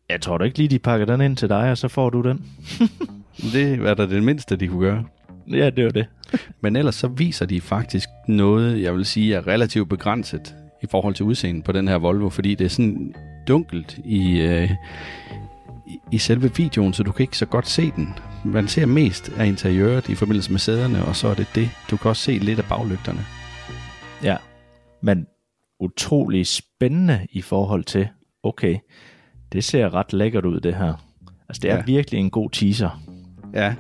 [0.08, 2.22] jeg tror da ikke lige, de pakker den ind til dig, og så får du
[2.22, 2.44] den.
[3.52, 5.04] Det var da det mindste, de kunne gøre.
[5.50, 6.06] Ja, det var det.
[6.62, 11.14] Men ellers så viser de faktisk noget, jeg vil sige er relativt begrænset i forhold
[11.14, 13.14] til udseendet på den her Volvo, fordi det er sådan
[13.48, 14.70] dunkelt i, øh,
[15.90, 18.14] i, i selve videoen, så du kan ikke så godt se den.
[18.44, 21.70] Man ser mest af interiøret i forbindelse med sæderne, og så er det det.
[21.90, 23.20] Du kan også se lidt af baglygterne.
[24.22, 24.36] Ja,
[25.02, 25.26] men
[25.80, 28.08] utrolig spændende i forhold til,
[28.42, 28.76] okay,
[29.52, 30.94] det ser ret lækkert ud, det her.
[31.48, 31.82] Altså, det er Ja.
[31.86, 33.02] virkelig en god teaser.
[33.54, 33.74] Ja.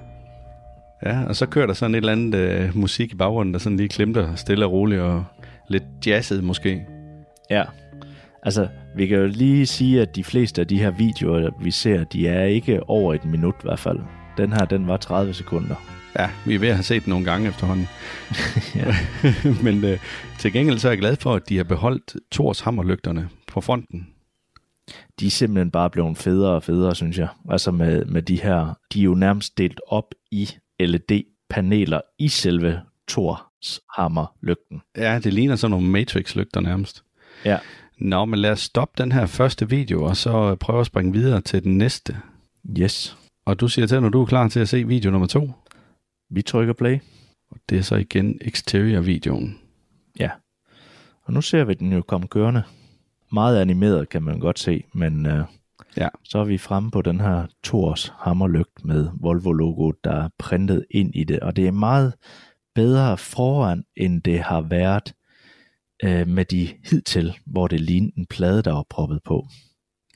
[1.06, 3.76] Ja, og så kører der sådan et eller andet øh, musik i baggrunden, der sådan
[3.76, 5.24] lige klimter stille og roligt, og
[5.68, 6.86] lidt jazzet måske.
[7.50, 7.64] Ja,
[8.42, 12.04] altså, vi kan jo lige sige, at de fleste af de her videoer, vi ser,
[12.04, 13.98] de er ikke over et minut i hvert fald.
[14.36, 15.74] Den her, den var 30 sekunder.
[16.18, 17.88] Ja, vi er ved at have set den nogle gange efterhånden.
[19.64, 19.98] Men øh,
[20.38, 24.08] til gengæld så er jeg glad for, at de har beholdt Thors hammerlygterne på fronten.
[25.20, 27.28] De er simpelthen bare blevet federe og federe, synes jeg.
[27.50, 30.48] Altså med, med de her, de er jo nærmest delt op i
[30.80, 34.82] LED paneler i selve Thors hammerlygten.
[34.96, 37.04] Ja, det ligner sådan nogle Matrix-lygter nærmest.
[37.44, 37.58] Ja.
[38.00, 41.40] Nå, men lad os stoppe den her første video, og så prøve at springe videre
[41.40, 42.16] til den næste.
[42.78, 43.16] Yes.
[43.44, 45.50] Og du siger til, når du er klar til at se video nummer to.
[46.30, 46.98] Vi trykker play.
[47.50, 49.58] Og det er så igen exterior-videoen.
[50.18, 50.30] Ja.
[51.22, 52.62] Og nu ser vi den jo komme kørende.
[53.32, 55.44] Meget animeret kan man godt se, men øh,
[55.96, 56.08] Ja.
[56.24, 61.14] så er vi fremme på den her Thors hammerlygt med Volvo-logoet, der er printet ind
[61.14, 61.40] i det.
[61.40, 62.14] Og det er meget
[62.74, 65.12] bedre foran, end det har været
[66.04, 69.46] øh, med de hidtil, hvor det lignede en plade, der var proppet på.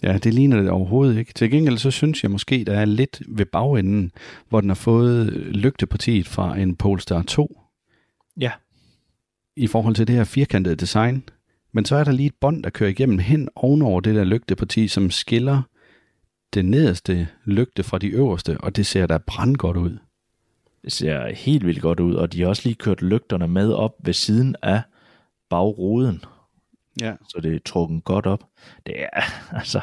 [0.03, 1.33] Ja, det ligner det overhovedet ikke.
[1.33, 4.13] Til gengæld så synes jeg måske, der er lidt ved bagenden,
[4.49, 7.61] hvor den har fået lygtepartiet fra en Polestar 2
[8.41, 8.51] Ja.
[9.57, 11.23] i forhold til det her firkantede design.
[11.73, 14.89] Men så er der lige et bånd, der kører igennem hen ovenover det der lygteparti,
[14.89, 15.63] som skiller
[16.55, 19.99] det nederste lygte fra de øverste, og det ser da brandgodt ud.
[20.85, 23.93] Det ser helt vildt godt ud, og de har også lige kørt lygterne med op
[24.05, 24.83] ved siden af
[25.51, 26.25] bagruden,
[27.01, 27.13] Ja.
[27.29, 28.45] så det er trukket godt op.
[28.87, 29.21] Det er
[29.59, 29.81] altså,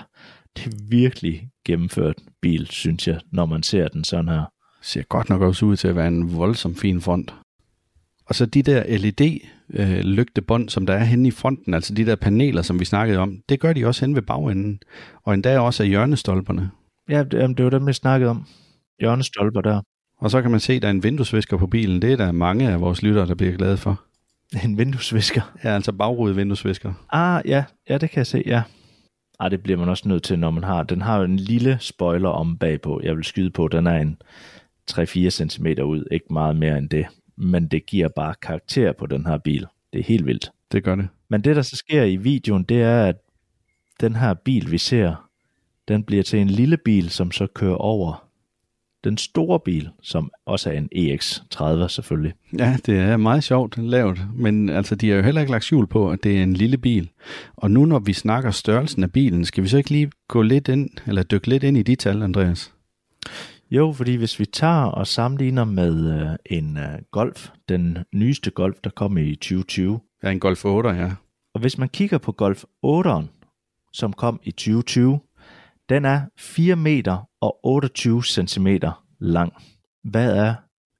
[0.58, 4.44] det er virkelig gennemført bil, synes jeg, når man ser den sådan her.
[4.82, 7.34] Ser godt nok også ud til at være en voldsom fin front.
[8.26, 12.62] Og så de der LED-lygtebånd, som der er henne i fronten, altså de der paneler,
[12.62, 14.80] som vi snakkede om, det gør de også hen ved bagenden,
[15.24, 16.72] og endda også af hjørnestolperne.
[17.10, 18.46] Ja, det, det var dem, jeg snakkede om.
[19.00, 19.82] Hjørnestolper der.
[20.18, 22.02] Og så kan man se, at der er en vinduesvisker på bilen.
[22.02, 24.02] Det er der mange af vores lyttere, der bliver glade for.
[24.66, 25.42] En vinduesvisker.
[25.64, 26.94] Ja, altså bagrude vinduesvisker.
[27.10, 28.64] Ah, ja, ja, det kan jeg se, ja.
[29.40, 30.84] Ah, det bliver man også nødt til, når man har.
[30.84, 33.02] Den har jo en lille spoiler om bagpå.
[33.04, 34.22] Jeg vil skyde på, den er en
[34.92, 37.06] 3-4 cm ud, ikke meget mere end det.
[37.38, 39.68] Men det giver bare karakter på den her bil.
[39.94, 40.52] Det er helt vildt.
[40.72, 41.08] Det gør det.
[41.30, 43.16] Men det, der så sker i videoen, det er, at
[44.02, 45.30] den her bil, vi ser,
[45.88, 48.31] den bliver til en lille bil, som så kører over
[49.04, 52.34] den store bil, som også er en EX30 selvfølgelig.
[52.60, 55.88] Ja, det er meget sjovt lavet, men altså, de har jo heller ikke lagt skjul
[55.88, 57.10] på, at det er en lille bil.
[57.56, 60.68] Og nu når vi snakker størrelsen af bilen, skal vi så ikke lige gå lidt
[60.68, 62.74] ind, eller dykke lidt ind i de tal, Andreas?
[63.72, 68.78] Jo, fordi hvis vi tager og sammenligner med øh, en øh, Golf, den nyeste Golf,
[68.84, 71.12] der kom i 2020, Ja, en Golf 8, ja.
[71.54, 73.26] og hvis man kigger på Golf 8'eren,
[73.94, 75.20] som kom i 2020,
[75.92, 79.54] den er 4 meter og 28 centimeter lang.
[80.04, 80.54] Hvad er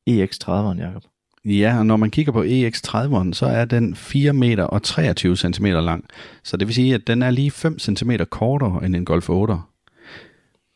[0.10, 1.04] EX30'eren, Jacob?
[1.46, 5.66] Ja, og når man kigger på EX30'eren, så er den 4 meter og 23 cm
[5.66, 6.06] lang.
[6.44, 9.56] Så det vil sige, at den er lige 5 cm kortere end en Golf 8.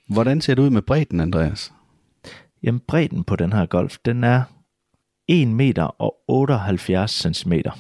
[0.10, 1.74] Hvordan ser det ud med bredden, Andreas?
[2.64, 4.44] Jamen, bredden på den her Golf, den er
[5.28, 7.72] 1 meter og 78 centimeter.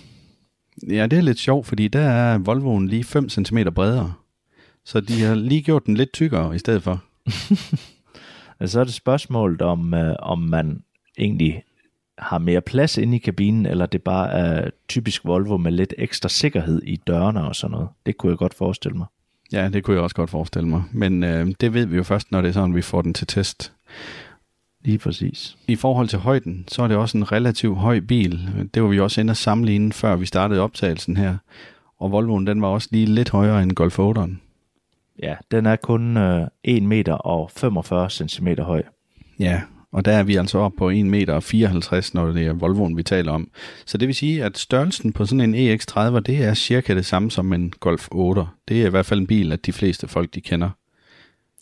[0.89, 4.13] Ja, det er lidt sjovt, fordi der er Volvoen lige 5 cm bredere.
[4.85, 7.03] Så de har lige gjort den lidt tykkere i stedet for.
[8.59, 10.83] Og så er det spørgsmålet, om, øh, om man
[11.17, 11.63] egentlig
[12.17, 16.29] har mere plads inde i kabinen, eller det bare er typisk Volvo med lidt ekstra
[16.29, 17.89] sikkerhed i dørene og sådan noget.
[18.05, 19.07] Det kunne jeg godt forestille mig.
[19.51, 20.83] Ja, det kunne jeg også godt forestille mig.
[20.91, 23.27] Men øh, det ved vi jo først, når det er sådan, vi får den til
[23.27, 23.73] test.
[24.85, 25.57] Lige præcis.
[25.67, 28.49] I forhold til højden, så er det også en relativt høj bil.
[28.73, 31.37] Det var vi også inde at sammenligne, før vi startede optagelsen her.
[31.99, 34.44] Og Volvoen, den var også lige lidt højere end Golf 8'eren.
[35.23, 38.83] Ja, den er kun øh, 1 meter og 45 centimeter høj.
[39.39, 42.53] Ja, og der er vi altså oppe på 1 meter og 54, når det er
[42.53, 43.49] Volvoen, vi taler om.
[43.85, 47.31] Så det vil sige, at størrelsen på sådan en EX30, det er cirka det samme
[47.31, 48.45] som en Golf 8.
[48.67, 50.69] Det er i hvert fald en bil, at de fleste folk, de kender.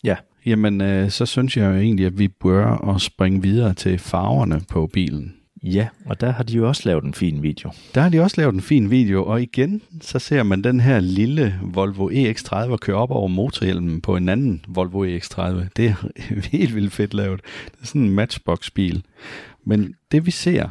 [0.04, 0.16] Ja.
[0.46, 4.60] Jamen, øh, så synes jeg jo egentlig, at vi bør at springe videre til farverne
[4.70, 5.34] på bilen.
[5.66, 7.70] Ja, og der har de jo også lavet en fin video.
[7.94, 11.00] Der har de også lavet en fin video, og igen, så ser man den her
[11.00, 15.68] lille Volvo EX30 køre op over motorhjelmen på en anden Volvo EX30.
[15.76, 16.08] Det er
[16.56, 17.40] helt vildt fedt lavet.
[17.64, 19.04] Det er sådan en matchbox-bil.
[19.64, 20.68] Men det vi ser,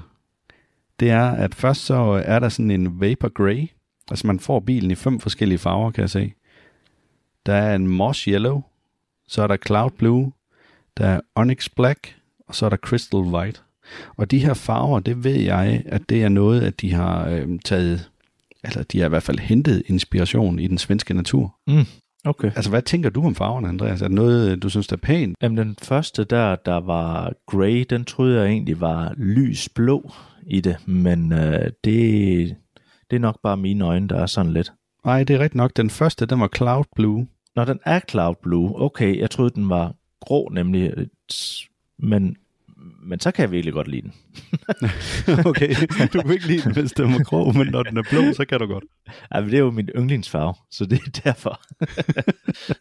[0.99, 3.67] det er, at først så er der sådan en Vapor Grey.
[4.09, 6.33] Altså man får bilen i fem forskellige farver, kan jeg se.
[7.45, 8.61] Der er en Moss Yellow,
[9.27, 10.31] så er der Cloud Blue,
[10.97, 12.15] der er Onyx Black,
[12.47, 13.61] og så er der Crystal White.
[14.17, 17.47] Og de her farver, det ved jeg, at det er noget, at de har øh,
[17.65, 18.09] taget,
[18.63, 21.55] eller de har i hvert fald hentet inspiration i den svenske natur.
[21.67, 21.85] Mm,
[22.25, 22.51] okay.
[22.55, 24.01] Altså, hvad tænker du om farverne, Andreas?
[24.01, 25.37] Er det noget, du synes, der er pænt?
[25.41, 30.11] Jamen, den første der, der var grey, den troede jeg egentlig var lys blå
[30.47, 32.55] i det, men øh, det,
[33.09, 34.73] det er nok bare mine øjne, der er sådan lidt.
[35.05, 35.77] Nej, det er rigtigt nok.
[35.77, 37.27] Den første, den var Cloud Blue.
[37.55, 41.07] Når den er cloud blue, okay, jeg troede, den var grå nemlig, øh,
[41.99, 42.37] men,
[43.03, 44.13] men så kan jeg virkelig godt lide den.
[45.49, 45.75] okay,
[46.13, 48.45] du vil ikke lide den, hvis den var grå, men når den er blå, så
[48.45, 48.83] kan du godt.
[49.33, 51.61] Ja, men det er jo min yndlingsfarve, så det er derfor.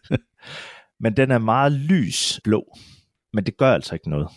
[1.03, 2.77] men den er meget lys blå,
[3.33, 4.27] men det gør altså ikke noget.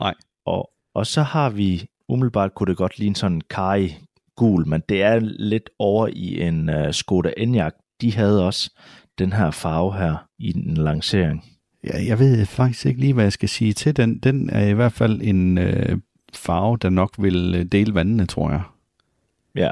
[0.00, 0.14] Nej.
[0.46, 3.96] Og Og så har vi, umiddelbart kunne det godt ligne sådan en Kari
[4.36, 7.72] gul, men det er lidt over i en uh, Skoda Enyaq.
[8.00, 8.70] De havde også
[9.18, 11.44] den her farve her i den lancering.
[11.84, 14.18] Ja, jeg ved faktisk ikke lige, hvad jeg skal sige til den.
[14.18, 15.98] Den er i hvert fald en øh,
[16.34, 18.62] farve, der nok vil øh, dele vandene, tror jeg.
[19.54, 19.70] Ja.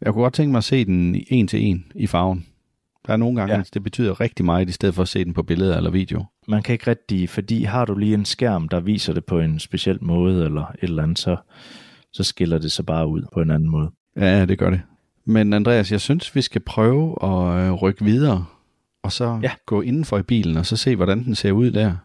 [0.00, 2.46] Jeg kunne godt tænke mig at se den en til en i farven.
[3.06, 3.62] Der er nogle gange, ja.
[3.74, 6.24] Det betyder rigtig meget, i stedet for at se den på billeder eller video.
[6.48, 9.58] Man kan ikke rigtig, fordi har du lige en skærm, der viser det på en
[9.58, 11.36] speciel måde, eller et eller andet, så,
[12.12, 13.90] så skiller det sig bare ud på en anden måde.
[14.16, 14.80] Ja, det gør det.
[15.24, 18.44] Men Andreas, jeg synes, vi skal prøve at øh, rykke videre,
[19.06, 19.50] og så Ja.
[19.66, 21.96] gå indenfor i bilen, og så se, hvordan den ser ud der.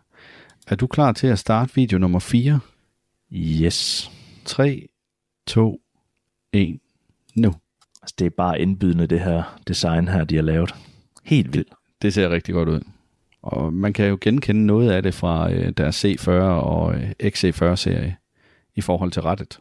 [0.68, 2.60] Er du klar til at starte video nummer 4?
[3.34, 4.12] Yes.
[4.46, 4.88] 3,
[5.48, 5.82] 2,
[6.54, 6.80] 1,
[7.36, 7.54] nu.
[8.02, 10.76] Altså, det er bare indbydende, det her design her, de har lavet.
[11.24, 11.74] Helt vildt.
[12.02, 12.82] Det ser rigtig godt ud.
[13.42, 18.16] Og man kan jo genkende noget af det fra øh, deres C40 og øh, XC40-serie
[18.76, 19.60] i forhold til rettet.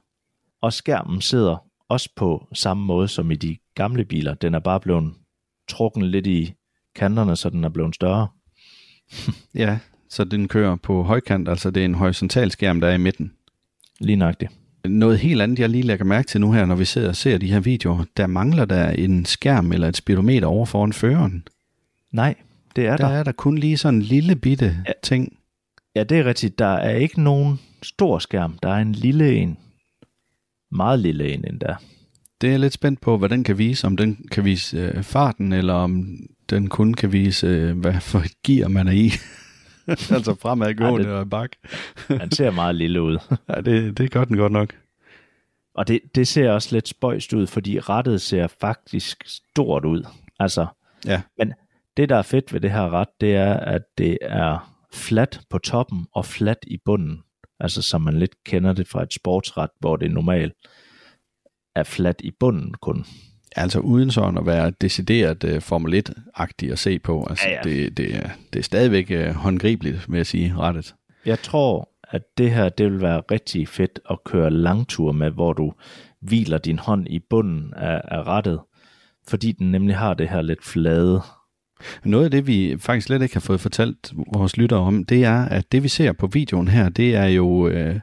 [0.62, 1.56] Og skærmen sidder
[1.88, 4.34] også på samme måde som i de gamle biler.
[4.34, 5.14] Den er bare blevet
[5.68, 6.54] trukken lidt i
[7.00, 8.26] kanterne, så den er blevet større.
[9.54, 12.98] Ja, så den kører på højkant, altså det er en horisontal skærm, der er i
[12.98, 13.32] midten.
[14.00, 14.52] Lige nøjagtigt.
[14.84, 17.38] Noget helt andet, jeg lige lægger mærke til nu her, når vi sidder og ser
[17.38, 21.48] de her videoer, der mangler der en skærm eller et speedometer over foran føreren.
[22.12, 22.34] Nej,
[22.76, 23.14] det er Der der.
[23.14, 24.92] er der kun lige sådan en lille bitte Ja.
[25.02, 25.36] ting.
[25.96, 26.58] Ja, det er rigtigt.
[26.58, 28.58] Der er ikke nogen stor skærm.
[28.62, 29.56] Der er en lille en.
[30.72, 31.74] Meget lille en endda.
[32.40, 33.86] Det er jeg lidt spændt på, hvad den kan vise.
[33.86, 36.06] Om den kan vise øh, farten, eller om
[36.50, 39.10] den kun kan vise, øh, hvad for et gear man er i.
[40.14, 41.50] altså fremadgående Ej, det- og bak.
[42.08, 43.18] Den ser meget lille ud.
[43.48, 44.74] Ja, det, det gør den godt nok.
[45.74, 50.06] Og det, det ser også lidt spøjst ud, fordi rettet ser faktisk stort ud.
[50.38, 50.66] Altså,
[51.06, 51.22] Ja.
[51.38, 51.52] Men
[51.96, 55.58] det, der er fedt ved det her ret, det er, at det er fladt på
[55.58, 57.22] toppen og fladt i bunden.
[57.60, 60.52] Altså, som man lidt kender det fra et sportsret, hvor det normalt
[61.76, 63.04] er fladt i bunden kun.
[63.56, 67.26] Altså uden sådan at være decideret uh, Formel 1-agtig at se på.
[67.30, 67.60] Altså, Ja, ja.
[67.62, 70.94] Det, det, er, det er stadigvæk uh, håndgribeligt, vil jeg sige, rettet.
[71.26, 75.52] Jeg tror, at det her, det vil være rigtig fedt at køre langtur med, hvor
[75.52, 75.72] du
[76.20, 78.60] hviler din hånd i bunden af, af rettet,
[79.28, 81.22] fordi den nemlig har det her lidt flade.
[82.04, 85.44] Noget af det, vi faktisk slet ikke har fået fortalt vores lyttere om, det er,
[85.44, 88.00] at det vi ser på videoen her, det er jo øh,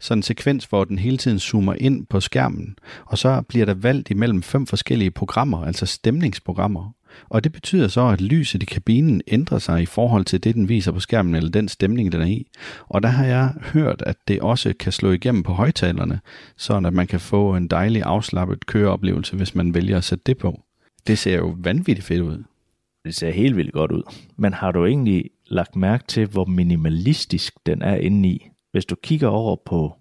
[0.00, 3.74] sådan en sekvens, hvor den hele tiden zoomer ind på skærmen, og så bliver der
[3.74, 6.92] valgt imellem fem forskellige programmer, altså stemningsprogrammer.
[7.28, 10.68] Og det betyder så, at lyset i kabinen ændrer sig i forhold til det, den
[10.68, 12.46] viser på skærmen, eller den stemning, den er i.
[12.88, 16.20] Og der har jeg hørt, at det også kan slå igennem på højtalerne,
[16.56, 20.38] sådan at man kan få en dejlig afslappet køreoplevelse, hvis man vælger at sætte det
[20.38, 20.60] på.
[21.06, 22.44] Det ser jo vanvittigt fedt ud.
[23.08, 24.02] Det ser helt vildt godt ud.
[24.36, 28.48] Men har du egentlig lagt mærke til, hvor minimalistisk den er inde i?
[28.72, 29.92] Hvis du kigger over på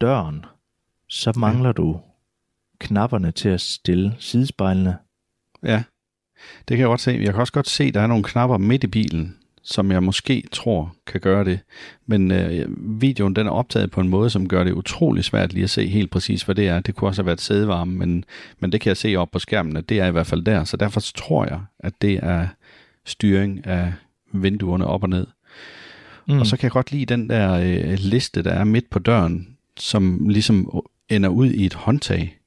[0.00, 0.44] døren,
[1.08, 2.00] så mangler du
[2.78, 4.96] knapperne til at stille sidespejlene.
[5.62, 5.82] Ja,
[6.58, 7.10] det kan jeg godt se.
[7.10, 10.02] Jeg kan også godt se, at der er nogle knapper midt i bilen, som jeg
[10.02, 11.60] måske tror kan gøre det.
[12.06, 12.66] Men øh,
[13.00, 15.86] videoen den er optaget på en måde, som gør det utrolig svært lige at se
[15.86, 16.80] helt præcis, hvad det er.
[16.80, 18.24] Det kunne også have været sædevarme, men,
[18.60, 20.64] men det kan jeg se op på skærmen, at det er i hvert fald der.
[20.64, 22.46] Så derfor tror jeg, at det er
[23.04, 23.92] styring af
[24.32, 25.26] vinduerne op og ned.
[26.28, 26.38] Mm.
[26.38, 29.56] Og så kan jeg godt lide den der øh, liste, der er midt på døren,
[29.76, 32.38] som ligesom ender ud i et håndtag,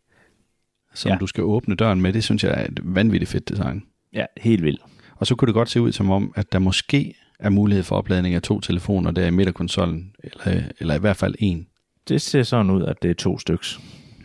[0.93, 1.11] som.
[1.11, 1.17] Ja.
[1.17, 2.13] du skal åbne døren med.
[2.13, 3.83] Det synes jeg er et vanvittigt fedt design.
[4.13, 4.81] Ja, helt vildt.
[5.15, 7.95] Og så kunne det godt se ud som om, at der måske er mulighed for
[7.95, 11.67] opladning af to telefoner der i midterkonsollen, eller, eller i hvert fald en.
[12.07, 13.79] Det ser sådan ud, at det er to styks.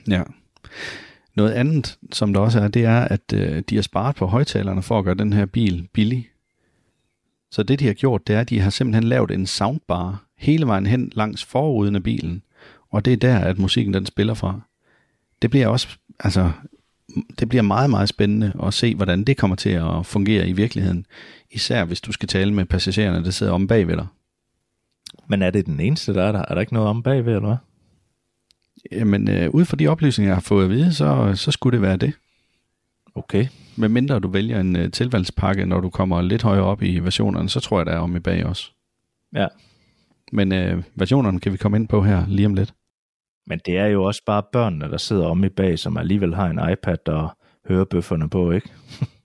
[0.09, 0.23] Ja.
[1.35, 4.83] Noget andet, som der også er, det er, at øh, de har sparet på højtalerne
[4.83, 6.29] for at gøre den her bil billig.
[7.51, 10.67] Så det, de har gjort, det er, at de har simpelthen lavet en soundbar hele
[10.67, 12.43] vejen hen langs forruden af bilen.
[12.91, 14.61] Og det er der, at musikken den spiller fra.
[15.43, 16.51] Det bliver også, altså,
[17.39, 21.07] det bliver meget, meget spændende at se, hvordan det kommer til at fungere i virkeligheden.
[21.51, 24.07] Især hvis du skal tale med passagererne, der sidder om bag ved dig.
[25.29, 26.45] Men er det den eneste, der er der?
[26.49, 27.57] Er der ikke noget om bagved, eller hvad?
[28.93, 31.83] Jamen, øh, ud fra de oplysninger, jeg har fået at vide, så, så skulle det
[31.83, 32.13] være det.
[33.15, 33.47] Okay.
[33.77, 37.49] Med mindre du vælger en øh, tilvalgspakke, når du kommer lidt højere op i versionerne,
[37.49, 38.71] så tror jeg, der er om i bag også.
[39.35, 39.47] Ja.
[40.33, 42.75] Men øh, versionerne kan vi komme ind på her lige om lidt.
[43.51, 46.47] Men det er jo også bare børnene, der sidder om i bag, som alligevel har
[46.47, 47.31] en iPad og
[47.69, 48.69] hører bøfferne på, ikke?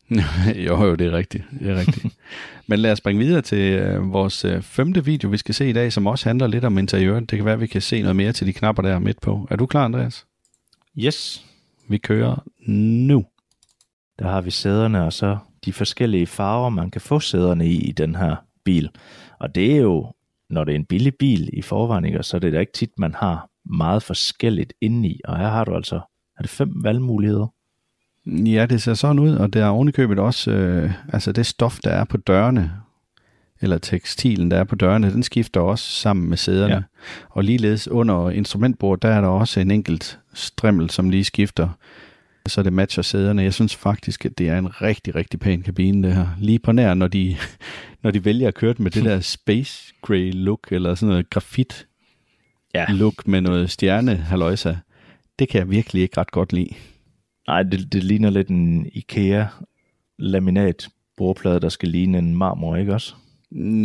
[0.68, 1.44] jo, jo, det er rigtigt.
[1.60, 2.16] Det er rigtigt.
[2.68, 5.74] Men lad os springe videre til øh, vores øh, femte video, vi skal se i
[5.74, 7.32] dag, som også handler lidt om interiøret.
[7.32, 9.48] Det kan være, at vi kan se noget mere til de knapper der midt på.
[9.52, 10.26] Er du klar, Andreas?
[11.00, 11.46] Yes.
[11.90, 13.26] Vi kører nu.
[14.20, 17.92] Der har vi sæderne, og så de forskellige farver, man kan få sæderne i i
[17.92, 18.90] den her bil.
[19.40, 20.14] Og det er jo,
[20.50, 23.14] når det er en billig bil i forvejen, så er det da ikke tit, man
[23.14, 26.02] har meget forskelligt indeni, og her har du altså
[26.38, 27.48] er det fem valgmuligheder.
[28.26, 31.92] Ja, det ser sådan ud, og der er ovenikøbet også, øh, altså det stof, der
[31.92, 32.72] er på dørene,
[33.62, 36.74] eller tekstilen, der er på dørene, den skifter også sammen med sæderne.
[36.74, 36.82] Ja.
[37.30, 41.70] Og ligeledes under instrumentbordet, der er der også en enkelt strimmel, som lige skifter,
[42.48, 43.44] så det matcher sæderne.
[43.44, 46.28] Jeg synes faktisk, at det er en rigtig, rigtig pæn kabine, det her.
[46.40, 47.36] Lige på nær, når de,
[48.04, 51.88] når de vælger at køre med det der space gray look, eller sådan noget grafit
[52.76, 52.86] ja.
[52.90, 54.76] look med noget stjerne haløjsa.
[55.40, 56.70] Det kan jeg virkelig ikke ret godt lide.
[57.48, 59.46] Nej, det, det ligner lidt en IKEA
[60.20, 63.16] laminat bordplade, der skal ligne en marmor, ikke også?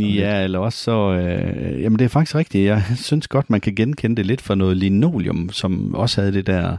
[0.00, 1.12] Ja, eller også så...
[1.12, 2.66] Øh, jamen, det er faktisk rigtigt.
[2.66, 6.46] Jeg synes godt, man kan genkende det lidt fra noget linoleum, som også havde det
[6.46, 6.76] der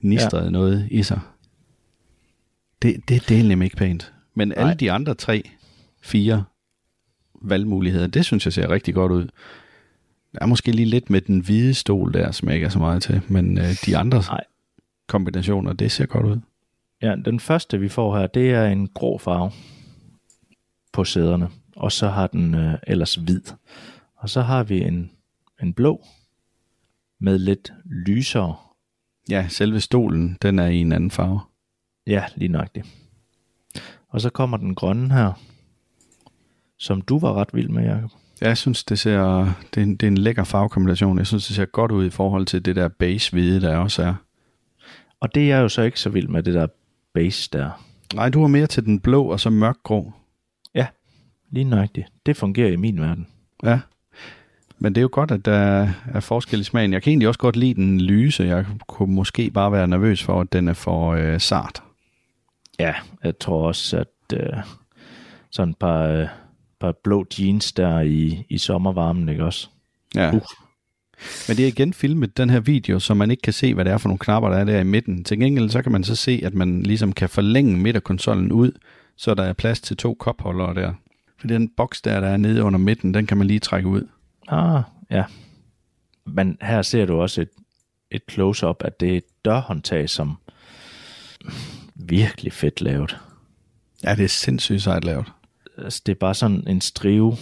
[0.00, 0.50] nistrede ja.
[0.50, 1.20] noget i sig.
[2.82, 4.12] Det, det, det er nemlig ikke pænt.
[4.34, 4.56] Men Nej.
[4.58, 5.50] alle de andre tre,
[6.02, 6.44] fire
[7.42, 9.28] valgmuligheder, det synes jeg ser rigtig godt ud.
[10.32, 12.78] Der er måske lige lidt med den hvide stol der, som jeg ikke er så
[12.78, 14.44] meget til, men øh, de andre Nej.
[15.08, 16.40] kombinationer, det ser godt ud.
[17.02, 19.50] Ja, den første vi får her, det er en grå farve
[20.92, 23.42] på sæderne, og så har den øh, ellers hvid.
[24.16, 25.10] Og så har vi en,
[25.62, 26.04] en blå
[27.20, 28.56] med lidt lysere.
[29.28, 31.40] Ja, selve stolen, den er i en anden farve.
[32.06, 32.86] Ja, lige nøjagtigt.
[34.08, 35.32] Og så kommer den grønne her,
[36.78, 38.10] som du var ret vild med, Jacob.
[38.40, 41.18] Jeg synes, det ser det er, en, det er en lækker farvekombination.
[41.18, 44.02] Jeg synes, det ser godt ud i forhold til det der base hvide, der også
[44.02, 44.14] er.
[45.20, 46.66] Og det er jo så ikke så vild med det der
[47.14, 47.70] base der.
[48.14, 50.12] Nej, du er mere til den blå og så mørkgrå.
[50.74, 50.86] Ja,
[51.50, 52.08] lige nøjagtigt.
[52.26, 53.26] Det fungerer i min verden.
[53.62, 53.80] Ja.
[54.78, 56.92] Men det er jo godt, at der er forskel i smagen.
[56.92, 58.44] Jeg kan egentlig også godt lide den lyse.
[58.44, 61.82] Jeg kunne måske bare være nervøs for, at den er for øh, sart.
[62.78, 64.58] Ja, jeg tror også, at øh,
[65.50, 66.28] sådan et par, øh,
[66.82, 69.68] par blå jeans der i, i sommervarmen, ikke også?
[70.14, 70.34] Ja.
[70.34, 70.40] Uh.
[71.48, 73.92] Men det er igen filmet, den her video, så man ikke kan se, hvad det
[73.92, 75.24] er for nogle knapper, der er der i midten.
[75.24, 78.72] Til gengæld så kan man så se, at man ligesom kan forlænge midterkonsollen ud,
[79.16, 80.92] så der er plads til to kopholdere der.
[81.40, 84.08] For den boks der, der er nede under midten, den kan man lige trække ud.
[84.48, 85.24] Ah, ja.
[86.26, 87.50] Men her ser du også et,
[88.10, 90.36] et close-up, at det er et dørhåndtag, som
[91.94, 93.16] virkelig fedt lavet.
[94.04, 95.32] Ja, det er sindssygt sejt lavet.
[95.82, 97.36] Altså, det er bare sådan en strive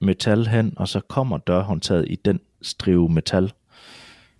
[0.00, 3.52] metal hen, og så kommer dørhåndtaget i den strive metal.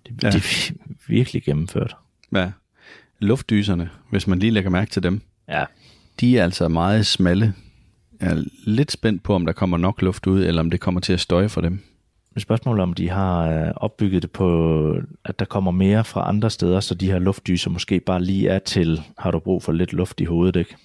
[0.07, 0.31] Det, ja.
[0.31, 0.73] det er
[1.09, 1.97] virkelig gennemført.
[2.35, 2.51] Ja.
[3.19, 5.21] Luftdyserne, hvis man lige lægger mærke til dem.
[5.49, 5.65] Ja.
[6.21, 7.55] De er altså meget smalle.
[8.21, 11.01] Jeg er lidt spændt på, om der kommer nok luft ud, eller om det kommer
[11.01, 11.81] til at støje for dem.
[12.39, 16.81] Spørgsmålet om de har øh, opbygget det på, at der kommer mere fra andre steder,
[16.81, 20.21] så de her luftdyser måske bare lige er til, har du brug for lidt luft
[20.21, 20.77] i hovedet, ikke?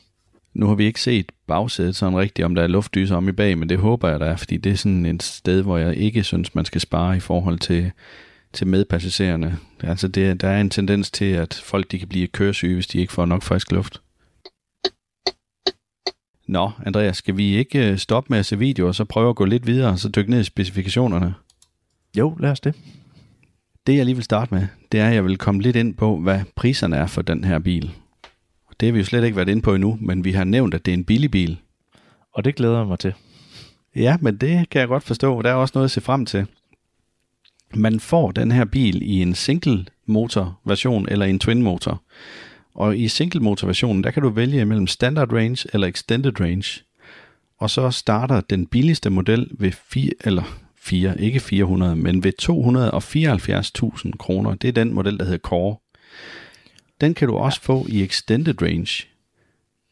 [0.53, 3.57] Nu har vi ikke set bagsædet sådan rigtigt, om der er luftdyser om i bag,
[3.57, 6.23] men det håber jeg, der er, fordi det er sådan et sted, hvor jeg ikke
[6.23, 7.91] synes, man skal spare i forhold til,
[8.53, 9.57] til medpassagererne.
[9.83, 12.99] Altså det, der er en tendens til, at folk de kan blive køresyge, hvis de
[12.99, 14.01] ikke får nok frisk luft.
[16.47, 19.35] Nå, Andreas, skal vi ikke øh, stoppe med at se videoer, og så prøve at
[19.35, 21.33] gå lidt videre, og så dykke ned i specifikationerne?
[22.17, 22.75] Jo, lad os det.
[23.87, 26.17] Det jeg lige vil starte med, det er, at jeg vil komme lidt ind på,
[26.17, 27.91] hvad priserne er for den her bil.
[28.81, 30.85] Det har vi jo slet ikke været inde på endnu, men vi har nævnt, at
[30.85, 31.57] det er en billig bil.
[32.33, 33.13] Og det glæder jeg mig til.
[33.95, 35.41] Ja, men det kan jeg godt forstå.
[35.41, 36.45] Der er også noget at se frem til.
[37.73, 42.01] Man får den her bil i en single motor version eller en twin motor.
[42.75, 46.81] Og i single motor versionen, der kan du vælge mellem standard range eller extended range.
[47.59, 50.43] Og så starter den billigste model ved 4, eller
[50.79, 54.55] 4, ikke 400, men ved 274.000 kroner.
[54.55, 55.77] Det er den model, der hedder Core.
[57.01, 59.07] Den kan du også få i extended range.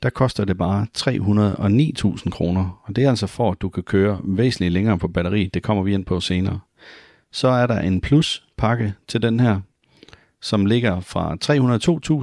[0.03, 4.20] Der koster det bare 309.000 kroner, og det er altså for, at du kan køre
[4.24, 5.49] væsentligt længere på batteri.
[5.53, 6.60] Det kommer vi ind på senere.
[7.32, 9.60] Så er der en plus pakke til den her,
[10.41, 11.38] som ligger fra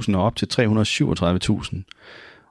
[0.09, 1.77] 302.000 og op til 337.000.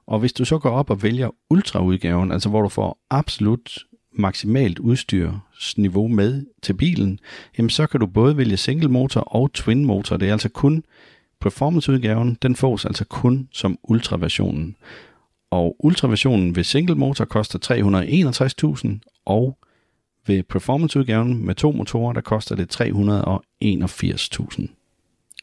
[0.07, 3.77] Og hvis du så går op og vælger ultraudgaven, altså hvor du får absolut
[4.13, 7.19] maksimalt udstyrsniveau med til bilen,
[7.57, 10.17] jamen så kan du både vælge single motor og twin motor.
[10.17, 10.83] Det er altså kun
[11.41, 14.75] performanceudgaven, den fås altså kun som ultraversionen.
[15.49, 17.59] Og ultraversionen ved single motor koster
[19.05, 19.57] 361.000, og
[20.27, 24.67] ved performanceudgaven med to motorer, der koster det 381.000.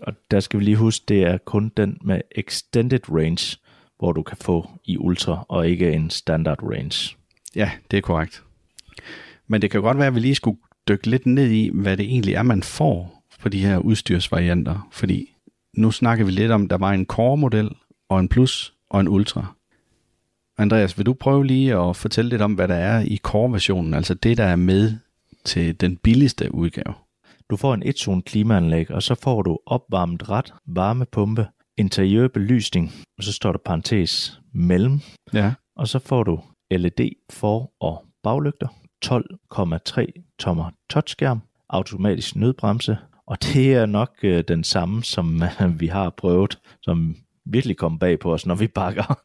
[0.00, 3.58] Og der skal vi lige huske, det er kun den med extended range,
[3.98, 7.16] hvor du kan få i ultra, og ikke en standard range.
[7.56, 8.42] Ja, det er korrekt.
[9.46, 12.04] Men det kan godt være, at vi lige skulle dykke lidt ned i, hvad det
[12.04, 14.88] egentlig er, man får på de her udstyrsvarianter.
[14.92, 15.33] Fordi
[15.76, 17.70] nu snakker vi lidt om, der var en core-model,
[18.08, 19.54] og en plus, og en ultra.
[20.58, 24.14] Andreas, vil du prøve lige at fortælle lidt om, hvad der er i core-versionen, altså
[24.14, 24.92] det, der er med
[25.44, 26.94] til den billigste udgave?
[27.50, 31.46] Du får en et-zone klimaanlæg, og så får du opvarmet ret, varmepumpe,
[31.76, 35.00] interiør belysning, og så står der parentes mellem,
[35.32, 35.52] Ja.
[35.76, 38.68] og så får du LED for- og baglygter,
[39.04, 42.96] 12,3 tommer touchskærm, automatisk nødbremse,
[43.26, 47.16] og det er nok øh, den samme, som øh, vi har prøvet, som
[47.46, 49.18] virkelig kom bag på os, når vi bakker,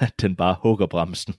[0.00, 1.34] at den bare hugger bremsen.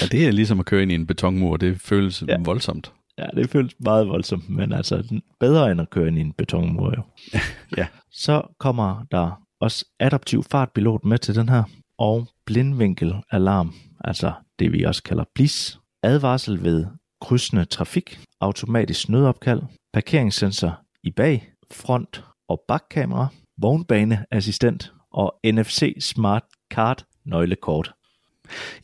[0.00, 1.56] ja, det er ligesom at køre ind i en betonmur.
[1.56, 2.36] Det føles Ja.
[2.44, 2.92] voldsomt.
[3.18, 6.94] Ja, det føles meget voldsomt, men altså bedre end at køre ind i en betonmur
[6.96, 7.02] jo.
[7.76, 7.86] Ja.
[8.10, 11.62] Så kommer der også adaptiv fartpilot med til den her,
[11.98, 13.74] og blindvinkelalarm,
[14.04, 16.86] altså det vi også kalder BLIS, advarsel ved
[17.20, 19.62] krydsende trafik, automatisk nødopkald,
[19.92, 23.26] parkeringssensor i bag, front- og bakkamera,
[23.58, 27.92] vognbaneassistent og NFC Smart Card nøglekort.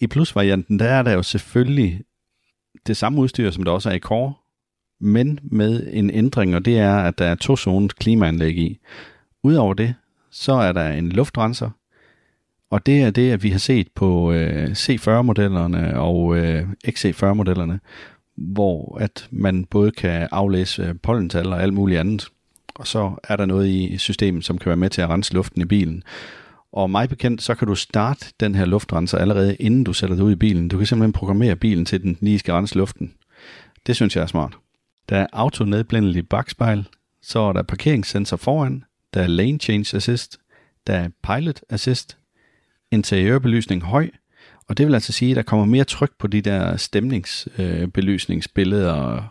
[0.01, 2.03] I plusvarianten, der er der jo selvfølgelig
[2.87, 4.35] det samme udstyr, som der også er i Core,
[5.01, 8.79] men med en ændring, og det er, at der er to zones klimaanlæg i.
[9.43, 9.95] Udover det,
[10.31, 11.71] så er der en luftrenser,
[12.71, 17.81] og det er det, at vi har set på øh, C40-modellerne og øh, XC40-modellerne,
[18.37, 22.28] hvor at man både kan aflæse pollental og alt muligt andet,
[22.74, 25.62] og så er der noget i systemet, som kan være med til at rense luften
[25.62, 26.03] i bilen.
[26.72, 30.24] Og mig bekendt, så kan du starte den her luftrenser allerede inden du sætter dig
[30.24, 30.68] ud i bilen.
[30.68, 33.14] Du kan simpelthen programmere bilen til, at den lige skal rense luften.
[33.87, 34.59] Det synes jeg er smart.
[35.09, 36.89] Der er autonedblændelig bagspejl,
[37.22, 38.84] så er der parkeringssensor foran,
[39.14, 40.39] der er lane change assist,
[40.87, 42.18] der er pilot assist,
[42.91, 44.11] interiørbelysning høj,
[44.69, 49.23] og det vil altså sige, at der kommer mere tryk på de der stemningsbelysningsbilleder,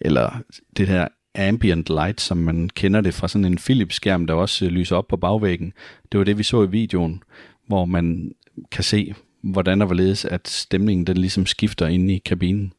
[0.00, 0.40] eller
[0.76, 4.96] det der ambient light, som man kender det fra sådan en Philips-skærm, der også lyser
[4.96, 5.72] op på bagvæggen.
[6.12, 7.22] Det var det, vi så i videoen,
[7.66, 8.32] hvor man
[8.70, 12.72] kan se, hvordan der hvorledes, at stemningen den ligesom skifter inde i kabinen.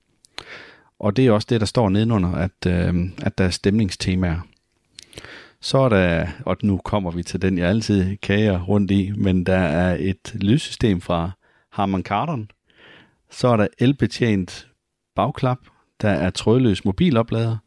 [0.99, 4.47] Og det er også det, der står nedenunder, at, øh, at der er stemningstemaer.
[5.61, 9.43] Så er der, og nu kommer vi til den, jeg altid kager rundt i, men
[9.43, 11.31] der er et lydsystem fra
[11.73, 12.51] Harman Kardon.
[13.31, 14.67] Så er der elbetjent
[15.15, 15.57] bagklap.
[16.01, 17.57] Der er trådløs mobiloplader.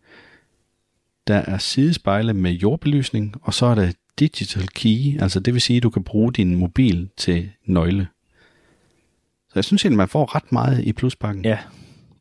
[1.27, 5.77] Der er sidespejle med jordbelysning, og så er der digital key, altså det vil sige,
[5.77, 8.09] at du kan bruge din mobil til nøgle.
[9.49, 11.45] Så jeg synes egentlig, man får ret meget i pluspakken.
[11.45, 11.59] Ja,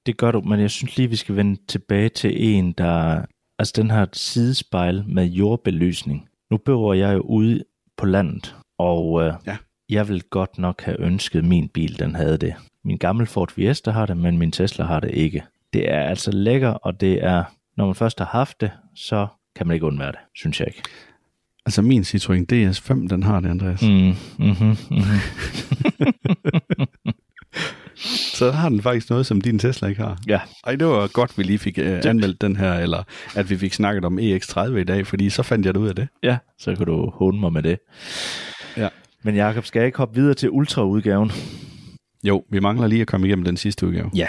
[0.05, 3.25] det gør du, men jeg synes lige, vi skal vende tilbage til en, der...
[3.59, 6.29] Altså den her sidespejl med jordbelysning.
[6.51, 7.63] Nu bor jeg jo ude
[7.97, 9.57] på landet, og øh, Ja.
[9.89, 12.53] Jeg vil godt nok have ønsket, min bil den havde det.
[12.83, 15.43] Min gamle Ford Fiesta har det, men min Tesla har det ikke.
[15.73, 17.43] Det er altså lækker, og det er,
[17.77, 20.83] når man først har haft det, så kan man ikke undvære det, synes jeg ikke.
[21.65, 23.81] Altså min Citroën DS5, den har det, Andreas.
[23.81, 23.87] Mm.
[23.89, 25.19] Mm, mm-hmm, mm-hmm.
[28.33, 30.17] Så har den faktisk noget, som din Tesla ikke har.
[30.27, 33.03] Ja, Ej, det var godt, vi lige fik uh, anmeldt den her, eller
[33.35, 35.95] at vi fik snakket om EX30 i dag, fordi så fandt jeg det ud af
[35.95, 36.07] det.
[36.23, 37.79] ja, så kan du håne mig med det.
[38.77, 38.89] Ja.
[39.25, 41.31] Men Jakob, skal jeg ikke hoppe videre til ultraudgaven?
[42.23, 44.11] Jo, vi mangler lige at komme igennem den sidste udgave.
[44.15, 44.27] Ja,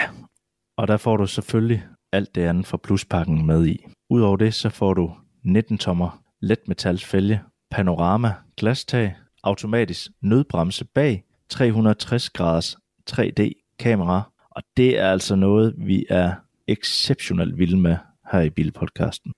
[0.77, 3.85] og der får du selvfølgelig alt det andet fra pluspakken med i.
[4.09, 5.11] Udover det, så får du
[5.43, 7.41] 19 tommer letmetalsfælge,
[7.71, 12.77] panorama, glastag, automatisk nødbremse bag, 360 graders
[13.11, 16.33] 3D kamera, og det er altså noget, vi er
[16.67, 17.97] exceptionelt vilde med
[18.31, 19.33] her i Bilpodcasten.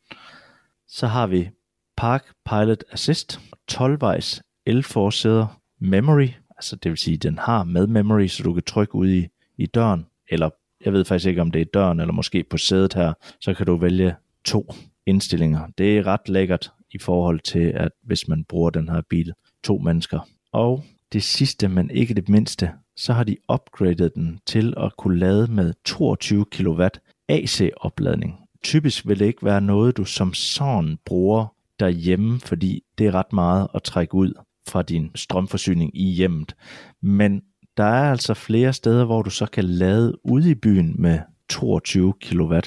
[0.88, 1.50] Så har vi
[1.98, 3.40] Park Pilot Assist,
[3.72, 8.96] 12-vejs elforsæder, memory, altså det vil sige, den har med memory, så du kan trykke
[8.96, 10.50] ud i, i døren, eller
[10.86, 13.66] jeg ved faktisk ikke, om det er døren, eller måske på sædet her, så kan
[13.66, 14.16] du vælge
[14.46, 14.74] to
[15.06, 15.68] indstillinger.
[15.78, 19.78] Det er ret lækkert i forhold til, at hvis man bruger den her bil, to
[19.78, 20.20] mennesker.
[20.52, 25.20] Og det sidste, men ikke det mindste, så har de upgradet den til at kunne
[25.20, 26.88] lade med 22 kW
[27.30, 28.40] AC-opladning.
[28.64, 33.34] Typisk vil det ikke være noget, du som sådan bruger derhjemme, fordi det er ret
[33.34, 34.34] meget at trække ud
[34.70, 36.56] fra din strømforsyning i hjemmet.
[37.02, 37.42] Men
[37.78, 42.14] der er altså flere steder, hvor du så kan lade ude i byen med 22
[42.22, 42.60] kW,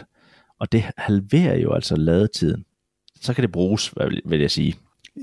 [0.60, 2.64] og det halverer jo altså ladetiden.
[3.20, 3.94] Så kan det bruges,
[4.24, 4.74] vil jeg sige.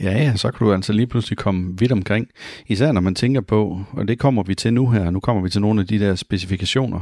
[0.01, 2.27] Ja, ja, så kan du altså lige pludselig komme vidt omkring.
[2.67, 5.49] Især når man tænker på, og det kommer vi til nu her, nu kommer vi
[5.49, 7.01] til nogle af de der specifikationer.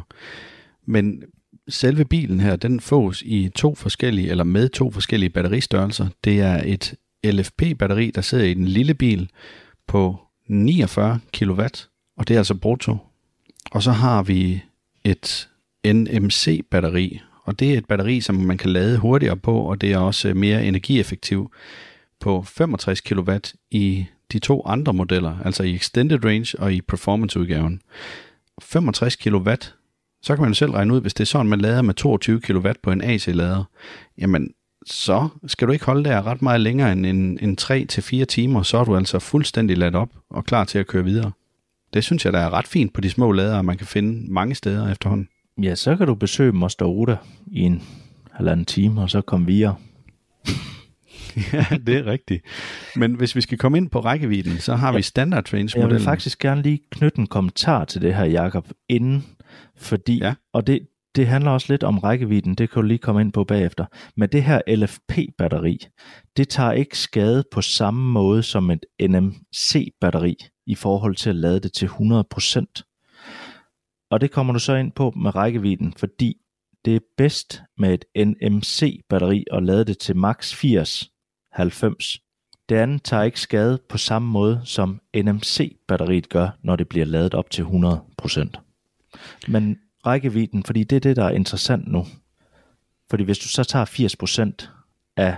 [0.86, 1.24] Men
[1.70, 6.08] selve bilen her, den fås i to forskellige, eller med to forskellige batteristørrelser.
[6.24, 9.30] Det er et LFP-batteri, der sidder i den lille bil
[9.88, 11.62] på 49 kW,
[12.18, 12.98] og det er altså brutto.
[13.72, 14.64] Og så har vi
[15.04, 15.50] et
[15.86, 19.98] NMC-batteri, og det er et batteri, som man kan lade hurtigere på, og det er
[19.98, 21.52] også mere energieffektivt
[22.20, 23.32] på 65 kW
[23.72, 27.82] i de to andre modeller, altså i Extended Range og i Performance-udgaven.
[28.62, 29.52] 65 kW,
[30.22, 32.42] så kan man jo selv regne ud, hvis det er sådan, man lader med 22
[32.42, 33.64] kW på en AC-lader,
[34.18, 34.54] jamen,
[34.90, 38.78] så skal du ikke holde der ret meget længere end en, en 3-4 timer, så
[38.78, 41.32] er du altså fuldstændig ladt op og klar til at køre videre.
[41.94, 44.56] Det synes jeg, der er ret fint på de små ladere, man kan finde mange
[44.56, 45.28] steder efterhånden.
[45.62, 47.18] Ja, så kan du besøge Moster Oda
[47.48, 47.84] i en
[48.32, 49.76] halvanden time, og så komme videre.
[51.54, 52.44] ja, det er rigtigt.
[52.96, 54.96] Men hvis vi skal komme ind på rækkevidden, så har ja.
[54.96, 58.68] vi standard trains Jeg vil faktisk gerne lige knytte en kommentar til det her, Jakob,
[58.90, 59.26] inden,
[59.76, 60.34] fordi, ja.
[60.54, 60.80] og det,
[61.18, 63.86] det handler også lidt om rækkevidden, det kan du lige komme ind på bagefter.
[64.18, 65.88] Men det her LFP-batteri,
[66.38, 70.38] det tager ikke skade på samme måde som et NMC-batteri
[70.68, 74.08] i forhold til at lade det til 100%.
[74.12, 76.36] Og det kommer du så ind på med rækkevidden, fordi
[76.86, 81.12] det er bedst med et NMC-batteri at lade det til max 80
[81.52, 82.20] 90.
[82.70, 87.34] Det andet tager ikke skade på samme måde, som NMC-batteriet gør, når det bliver ladet
[87.34, 88.50] op til 100%.
[89.48, 92.06] Men rækkevidden, fordi det er det, der er interessant nu.
[93.10, 93.86] Fordi hvis du så tager
[94.66, 94.70] 80%
[95.18, 95.36] af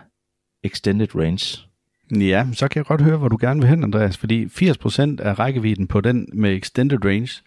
[0.64, 1.70] extended range,
[2.12, 5.39] Ja, så kan jeg godt høre, hvor du gerne vil hen, Andreas, fordi 80% af
[5.39, 7.41] rækkevidden på den med extended range,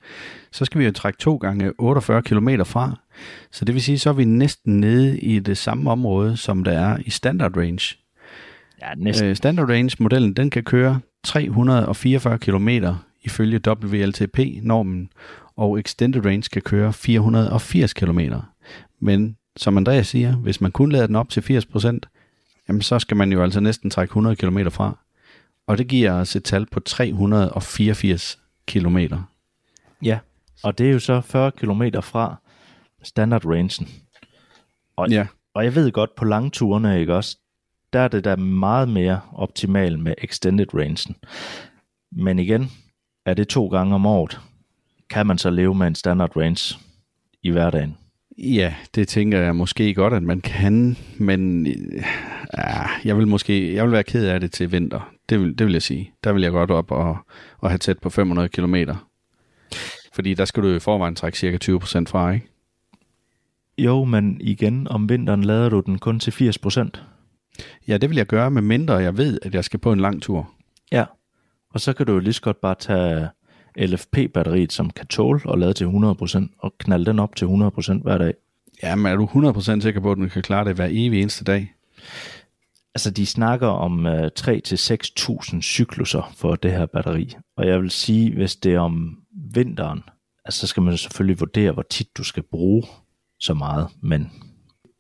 [0.53, 2.99] så skal vi jo trække to gange 48 km fra.
[3.51, 6.73] Så det vil sige, så er vi næsten nede i det samme område, som der
[6.73, 7.97] er i standard range.
[8.83, 9.29] Ja, næsten.
[9.29, 12.69] Øh, standard range-modellen, den kan køre 344 km
[13.23, 15.09] ifølge WLTP-normen,
[15.63, 18.21] og extended range kan køre 480 km.
[19.01, 21.99] Men som Andreas siger, hvis man kun lader den op til 80%,
[22.69, 24.99] jamen så skal man jo altså næsten trække 100 km fra.
[25.67, 28.99] Og det giver os et tal på 384 km.
[30.03, 30.19] Ja,
[30.65, 32.37] og det er jo så 40 km fra
[33.03, 33.89] standard rangen.
[34.97, 35.27] Og, ja.
[35.55, 37.39] og jeg ved godt, på lange turene, ikke også,
[37.93, 41.17] der er det da meget mere optimalt med extended rangen.
[42.13, 42.71] Men igen,
[43.27, 44.41] er det to gange om året,
[45.13, 46.79] kan man så leve med en standard range
[47.43, 47.97] i hverdagen?
[48.39, 51.67] Ja, det tænker jeg måske godt, at man kan, men
[52.59, 55.13] ja, jeg vil måske jeg vil være ked af det til vinter.
[55.29, 56.13] Det vil, det vil jeg sige.
[56.25, 57.17] Der vil jeg godt op og,
[57.59, 58.75] og have tæt på 500 km.
[60.15, 62.47] Fordi der skal du i forvejen trække cirka 20% fra, ikke?
[63.79, 66.89] Jo, men igen, om vinteren lader du den kun til 80%.
[67.89, 70.23] Ja, det vil jeg gøre, med mindre jeg ved, at jeg skal på en lang
[70.23, 70.51] tur.
[70.93, 71.05] Ja,
[71.71, 73.29] og så kan du jo lige så godt bare tage
[73.79, 78.19] LFP-batteriet, som kan tåle og lade til 100%, og knalde den op til 100% hver
[78.19, 78.35] dag.
[78.83, 81.45] Ja, men er du 100% sikker på, at den kan klare det hver evig eneste
[81.45, 81.75] dag?
[82.95, 87.37] Altså, de snakker om øh, 3-6.000 cykluser for det her batteri.
[87.57, 89.19] Og jeg vil sige, hvis det er om
[89.55, 90.03] vinteren,
[90.45, 92.83] altså, så skal man selvfølgelig vurdere, hvor tit du skal bruge
[93.41, 93.89] så meget.
[94.03, 94.31] Men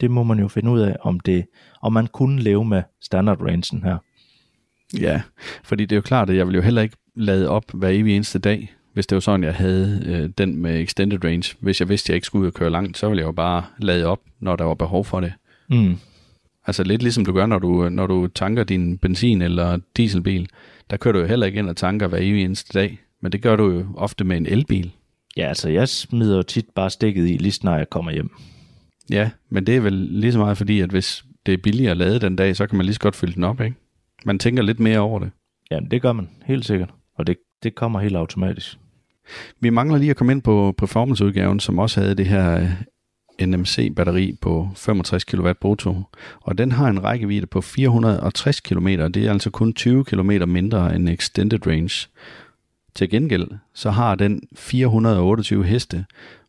[0.01, 1.47] det må man jo finde ud af, om, det,
[1.83, 3.99] om man kunne leve med standard rangen her.
[5.01, 5.23] Ja,
[5.64, 8.17] fordi det er jo klart, at jeg vil jo heller ikke lade op hver evig
[8.17, 11.57] eneste dag, hvis det var sådan, jeg havde øh, den med extended range.
[11.61, 13.33] Hvis jeg vidste, at jeg ikke skulle ud og køre langt, så ville jeg jo
[13.33, 15.33] bare lade op, når der var behov for det.
[15.71, 15.97] Mm.
[16.67, 20.49] Altså lidt ligesom du gør, når du, når du tanker din benzin- eller dieselbil.
[20.91, 23.43] Der kører du jo heller ikke ind og tanker hver evig eneste dag, men det
[23.43, 24.91] gør du jo ofte med en elbil.
[25.37, 28.31] Ja, altså jeg smider jo tit bare stikket i, lige snart jeg kommer hjem.
[29.11, 31.97] Ja, men det er vel lige så meget fordi, at hvis det er billigere at
[31.97, 33.77] lade den dag, så kan man lige så godt fylde den op, ikke?
[34.25, 35.31] Man tænker lidt mere over det.
[35.71, 36.91] Ja, det gør man, helt sikkert.
[37.15, 38.79] Og det, det kommer helt automatisk.
[39.61, 44.39] Vi mangler lige at komme ind på performanceudgaven, som også havde det her øh, NMC-batteri
[44.41, 46.03] på 65 kW brutto,
[46.41, 48.87] og den har en rækkevidde på 460 km.
[48.87, 52.09] Det er altså kun 20 km mindre end extended range.
[52.95, 56.05] Til gengæld så har den 428 heste,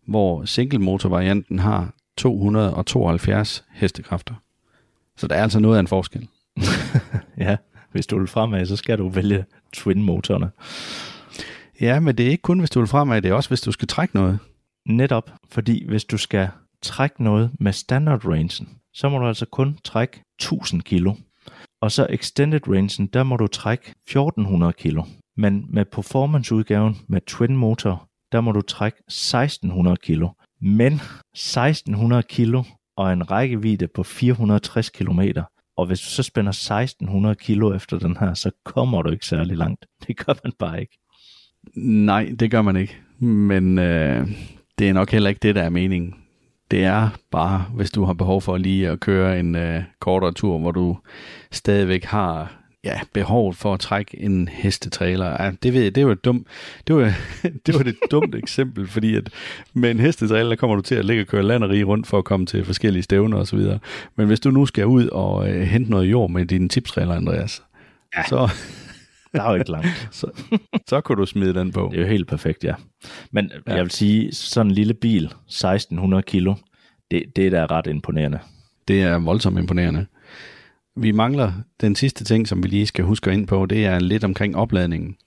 [0.07, 4.33] hvor single motor-varianten har 272 hestekræfter.
[5.17, 6.27] Så der er altså noget af en forskel.
[7.37, 7.57] ja,
[7.93, 10.49] hvis du vil fremad, så skal du vælge twin-motorerne.
[11.81, 13.71] Ja, men det er ikke kun, hvis du vil fremad, det er også, hvis du
[13.71, 14.39] skal trække noget.
[14.85, 16.49] Netop, fordi hvis du skal
[16.81, 21.13] trække noget med standard rangen, så må du altså kun trække 1000 kilo.
[21.81, 25.03] Og så extended rangen, der må du trække 1400 kilo.
[25.37, 30.29] Men med performance-udgaven med twin motor, der må du trække 1600 kilo.
[30.61, 32.63] Men 1600 kilo
[32.97, 35.21] og en rækkevidde på 460 km.
[35.77, 39.57] Og hvis du så spænder 1600 kilo efter den her, så kommer du ikke særlig
[39.57, 39.85] langt.
[40.07, 40.99] Det gør man bare ikke.
[42.05, 42.97] Nej, det gør man ikke.
[43.19, 44.27] Men øh,
[44.79, 46.15] det er nok heller ikke det, der er meningen.
[46.71, 50.59] Det er bare, hvis du har behov for lige at køre en øh, kortere tur,
[50.59, 50.97] hvor du
[51.51, 55.43] stadigvæk har ja, behovet for at trække en hestetrailer.
[55.43, 56.47] Ja, det ved jeg, det var et dumt,
[56.87, 57.13] det var,
[57.65, 59.29] det var et dumt eksempel, fordi at
[59.73, 62.07] med en hestetrailer, der kommer du til at ligge og køre land og rige rundt
[62.07, 63.79] for at komme til forskellige stævner og så videre.
[64.15, 67.63] Men hvis du nu skal ud og øh, hente noget jord med din tipstrailer, Andreas,
[68.17, 68.23] ja.
[68.23, 68.49] så,
[69.33, 70.09] der er jo ikke langt.
[70.11, 70.27] så,
[70.87, 71.89] så kunne du smide den på.
[71.91, 72.73] Det er jo helt perfekt, ja.
[73.31, 73.73] Men ja.
[73.73, 76.55] jeg vil sige, sådan en lille bil, 1600 kilo,
[77.11, 78.39] det, det er da ret imponerende.
[78.87, 80.05] Det er voldsomt imponerende.
[80.95, 84.23] Vi mangler den sidste ting, som vi lige skal huske ind på, det er lidt
[84.23, 85.17] omkring opladningen.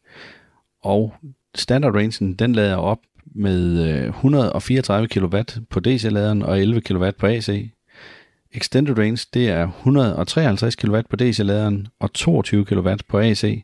[0.82, 1.14] Og
[1.54, 5.40] standard rangen, den lader op med øh, 134 kW
[5.70, 7.70] på DC-laderen og 11 kW på AC.
[8.52, 13.62] Extended range, det er 153 kW på DC-laderen og 22 kW på AC,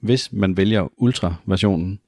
[0.00, 2.00] hvis man vælger Ultra-versionen.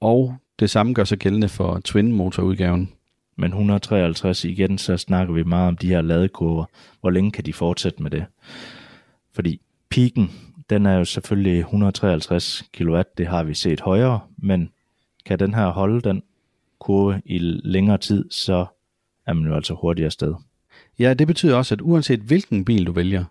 [0.00, 2.95] Og det samme gør sig gældende for Twin-motorudgaven.
[3.36, 6.64] Men 153 igen, så snakker vi meget om de her ladekurver.
[7.00, 8.24] Hvor længe kan de fortsætte med det?
[9.34, 10.30] Fordi piken,
[10.70, 14.70] den er jo selvfølgelig 153 kW, det har vi set højere, men
[15.26, 16.22] kan den her holde den
[16.78, 18.66] kurve i længere tid, så
[19.26, 20.34] er man jo altså hurtigere sted.
[20.98, 23.24] Ja, det betyder også, at uanset hvilken bil du vælger,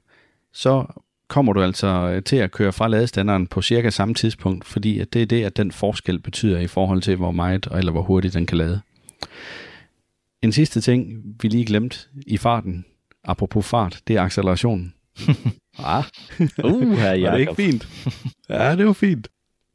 [0.54, 0.86] så
[1.28, 5.14] kommer du altså øh, til at køre fra ladestanderen på cirka samme tidspunkt, fordi at
[5.14, 8.34] det er det, at den forskel betyder i forhold til, hvor meget eller hvor hurtigt
[8.34, 8.82] den kan lade.
[10.46, 12.86] En sidste ting, vi lige glemt i farten,
[13.24, 14.94] apropos fart, det er accelerationen.
[15.78, 16.04] ah.
[16.64, 17.88] uh, her var det ikke fint?
[18.50, 19.28] Ja, det var fint.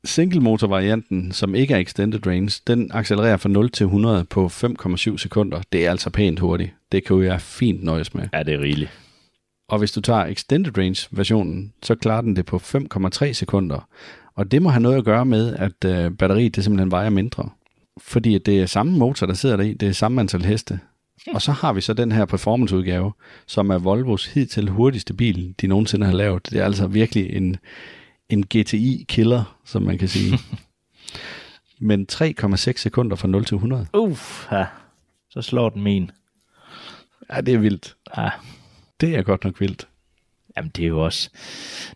[0.04, 4.46] Single motor varianten, som ikke er extended range, den accelererer fra 0 til 100 på
[4.46, 5.62] 5,7 sekunder.
[5.72, 6.70] Det er altså pænt hurtigt.
[6.92, 8.28] Det kan jo være fint nøjes med.
[8.32, 8.90] Ja, det er rigeligt.
[9.68, 13.88] Og hvis du tager extended range versionen, så klarer den det på 5,3 sekunder.
[14.34, 17.50] Og det må have noget at gøre med, at øh, batteriet det simpelthen vejer mindre.
[17.98, 19.72] Fordi det er samme motor, der sidder der i.
[19.72, 20.80] Det er samme antal heste.
[21.34, 23.12] Og så har vi så den her performance-udgave,
[23.46, 26.50] som er Volvos hidtil hurtigste bil, de nogensinde har lavet.
[26.50, 27.56] Det er altså virkelig en,
[28.28, 30.38] en GTI-killer, som man kan sige.
[31.88, 33.86] Men 3,6 sekunder fra 0 til 100.
[33.94, 34.66] Uff, ja.
[35.30, 36.10] så slår den min.
[37.32, 37.96] Ja, det er vildt.
[38.16, 38.30] Ja.
[39.00, 39.88] Det er godt nok vildt.
[40.56, 41.30] Jamen, det er jo også,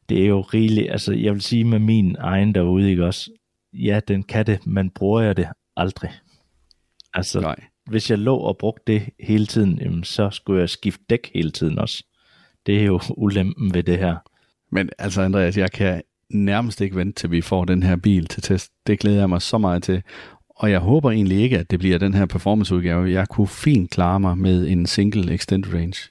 [0.08, 3.30] det er jo rigeligt, altså jeg vil sige med min egen derude, ikke også,
[3.72, 6.10] ja, den kan det, men bruger jeg det aldrig.
[7.14, 7.56] Altså, Nej.
[7.86, 11.50] hvis jeg lå og brugte det hele tiden, jamen, så skulle jeg skifte dæk hele
[11.50, 12.04] tiden også.
[12.66, 14.16] Det er jo ulempen ved det her.
[14.70, 18.42] Men altså, Andreas, jeg kan nærmest ikke vente til vi får den her bil til
[18.42, 18.72] test.
[18.86, 20.02] Det glæder jeg mig så meget til.
[20.48, 23.10] Og jeg håber egentlig ikke, at det bliver den her performanceudgave.
[23.10, 26.10] Jeg kunne fint klare mig med en single extended range.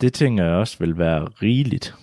[0.00, 1.94] Det tænker jeg også vil være rigeligt.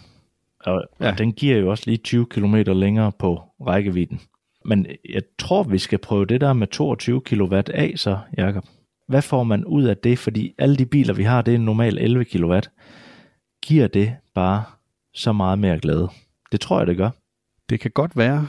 [0.60, 1.12] Og, ja.
[1.12, 4.22] og den giver jo også lige 20 km længere på rækkevidden.
[4.66, 8.66] Men jeg tror, vi skal prøve det der med 22 kW af så, Jakob.
[9.08, 10.20] Hvad får man ud af det?
[10.20, 12.60] Fordi alle de biler, vi har, det er normalt 11 kW.
[13.66, 14.64] Giver det bare
[15.14, 16.10] så meget mere glæde?
[16.52, 17.10] Det tror jeg, det gør.
[17.70, 18.48] Det kan godt være.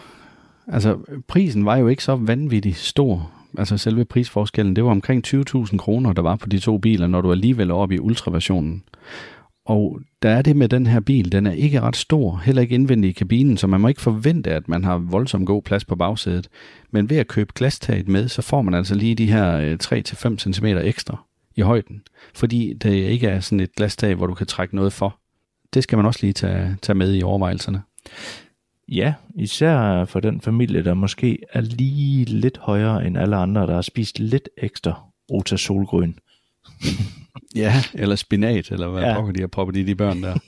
[0.68, 0.98] Altså,
[1.28, 3.32] prisen var jo ikke så vanvittig stor.
[3.58, 7.20] Altså, selve prisforskellen, det var omkring 20.000 kroner, der var på de to biler, når
[7.20, 8.82] du alligevel er oppe i ultraversionen.
[9.66, 12.74] Og der er det med den her bil, den er ikke ret stor, heller ikke
[12.74, 15.96] indvendig i kabinen, så man må ikke forvente, at man har voldsomt god plads på
[15.96, 16.48] bagsædet.
[16.90, 20.38] Men ved at købe glastaget med, så får man altså lige de her øh, 3-5
[20.38, 21.24] cm ekstra
[21.56, 22.02] i højden,
[22.34, 25.18] fordi det ikke er sådan et glastag, hvor du kan trække noget for.
[25.74, 27.82] Det skal man også lige tage, tage med i overvejelserne.
[28.88, 33.74] Ja, især for den familie, der måske er lige lidt højere end alle andre, der
[33.74, 36.18] har spist lidt ekstra rotasolgrøn.
[37.56, 39.32] ja, eller spinat, eller hvad ja.
[39.34, 40.38] de har proppet i de børn der.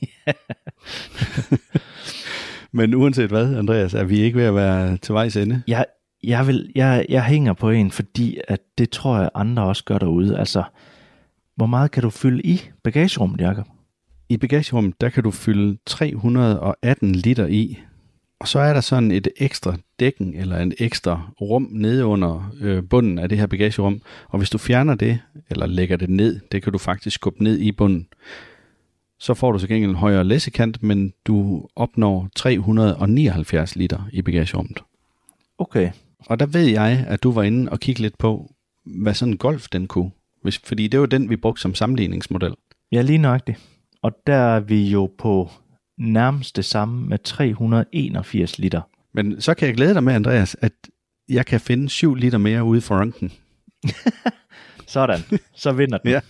[2.72, 5.62] Men uanset hvad, Andreas, er vi ikke ved at være til vejs ende?
[5.68, 5.86] Jeg,
[6.22, 9.98] jeg, vil, jeg, jeg hænger på en, fordi at det tror jeg, andre også gør
[9.98, 10.38] derude.
[10.38, 10.62] Altså,
[11.56, 13.66] hvor meget kan du fylde i bagagerummet, Jacob?
[14.28, 17.78] I bagagerummet, der kan du fylde 318 liter i,
[18.40, 22.82] og så er der sådan et ekstra dækken, eller en ekstra rum nede under øh,
[22.90, 24.02] bunden af det her bagagerum.
[24.28, 25.20] Og hvis du fjerner det,
[25.50, 28.06] eller lægger det ned, det kan du faktisk skubbe ned i bunden,
[29.18, 34.82] så får du så gengæld en højere læssekant, men du opnår 379 liter i bagagerummet.
[35.58, 35.90] Okay.
[36.26, 38.52] Og der ved jeg, at du var inde og kigge lidt på,
[38.84, 40.10] hvad sådan en Golf den kunne.
[40.42, 42.54] Hvis, fordi det var den, vi brugte som sammenligningsmodel.
[42.92, 43.58] Ja, lige nøjagtigt.
[44.02, 45.50] Og der er vi jo på
[45.98, 48.80] nærmest det samme med 381 liter.
[49.12, 50.72] Men så kan jeg glæde dig med, Andreas, at
[51.28, 53.32] jeg kan finde 7 liter mere ude for ranken.
[54.86, 55.20] Sådan,
[55.54, 56.10] så vinder den.
[56.16, 56.20] ja,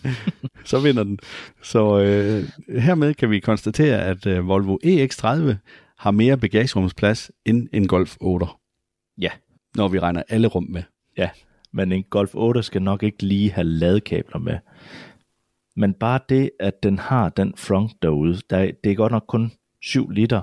[0.65, 1.19] så vinder den.
[1.63, 2.45] Så øh,
[2.81, 5.55] hermed kan vi konstatere, at øh, Volvo EX30
[5.99, 8.47] har mere bagagerumsplads end en Golf 8.
[9.19, 9.31] Ja.
[9.77, 10.83] Når vi regner alle rum med.
[11.17, 11.29] Ja,
[11.73, 14.59] men en Golf 8 skal nok ikke lige have ladekabler med.
[15.77, 19.53] Men bare det, at den har den front derude, der, det er godt nok kun
[19.83, 20.41] 7 liter,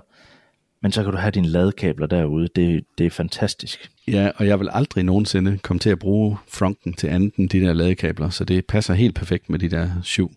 [0.81, 2.47] men så kan du have dine ladekabler derude.
[2.55, 3.91] Det, det er fantastisk.
[4.07, 7.59] Ja, og jeg vil aldrig nogensinde komme til at bruge fronten til andet end de
[7.59, 10.31] der ladekabler, så det passer helt perfekt med de der 7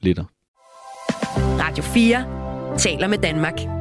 [0.00, 0.24] liter.
[1.60, 3.79] Radio 4 taler med Danmark.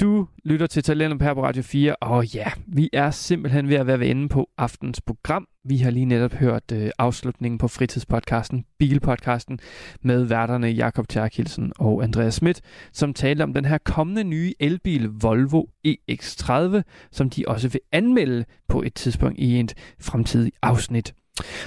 [0.00, 3.86] Du lytter til Talentet her på Radio 4, og ja, vi er simpelthen ved at
[3.86, 5.46] være ved på aftens program.
[5.64, 9.58] Vi har lige netop hørt øh, afslutningen på fritidspodcasten, Bilpodcasten,
[10.02, 12.60] med værterne Jakob Tjerkilsen og Andreas Schmidt,
[12.92, 16.82] som talte om den her kommende nye elbil Volvo EX30,
[17.12, 21.14] som de også vil anmelde på et tidspunkt i et fremtidigt afsnit.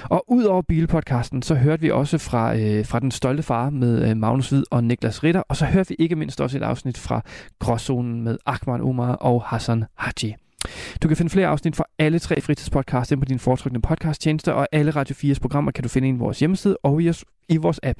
[0.04, 4.10] Og ud over bilpodcasten, så hørte vi også fra, øh, fra Den Stolte Far med
[4.10, 6.98] øh, Magnus Hvid og Niklas Ritter, og så hørte vi ikke mindst også et afsnit
[6.98, 7.20] fra
[7.58, 10.34] Gråzonen med Akman Omar og Hassan Haji.
[11.02, 14.68] Du kan finde flere afsnit fra alle tre fritidspodcasts ind på din foretrukne podcasttjenester, og
[14.72, 17.80] alle Radio 4's programmer kan du finde i vores hjemmeside og i, os, i vores
[17.82, 17.98] app.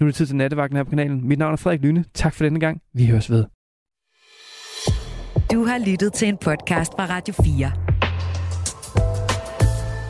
[0.00, 1.28] Nu er det tid til nattevagten her på kanalen.
[1.28, 2.04] Mit navn er Frederik Lyne.
[2.14, 2.80] Tak for denne gang.
[2.94, 3.44] Vi høres ved.
[5.52, 7.91] Du har lyttet til en podcast fra Radio 4.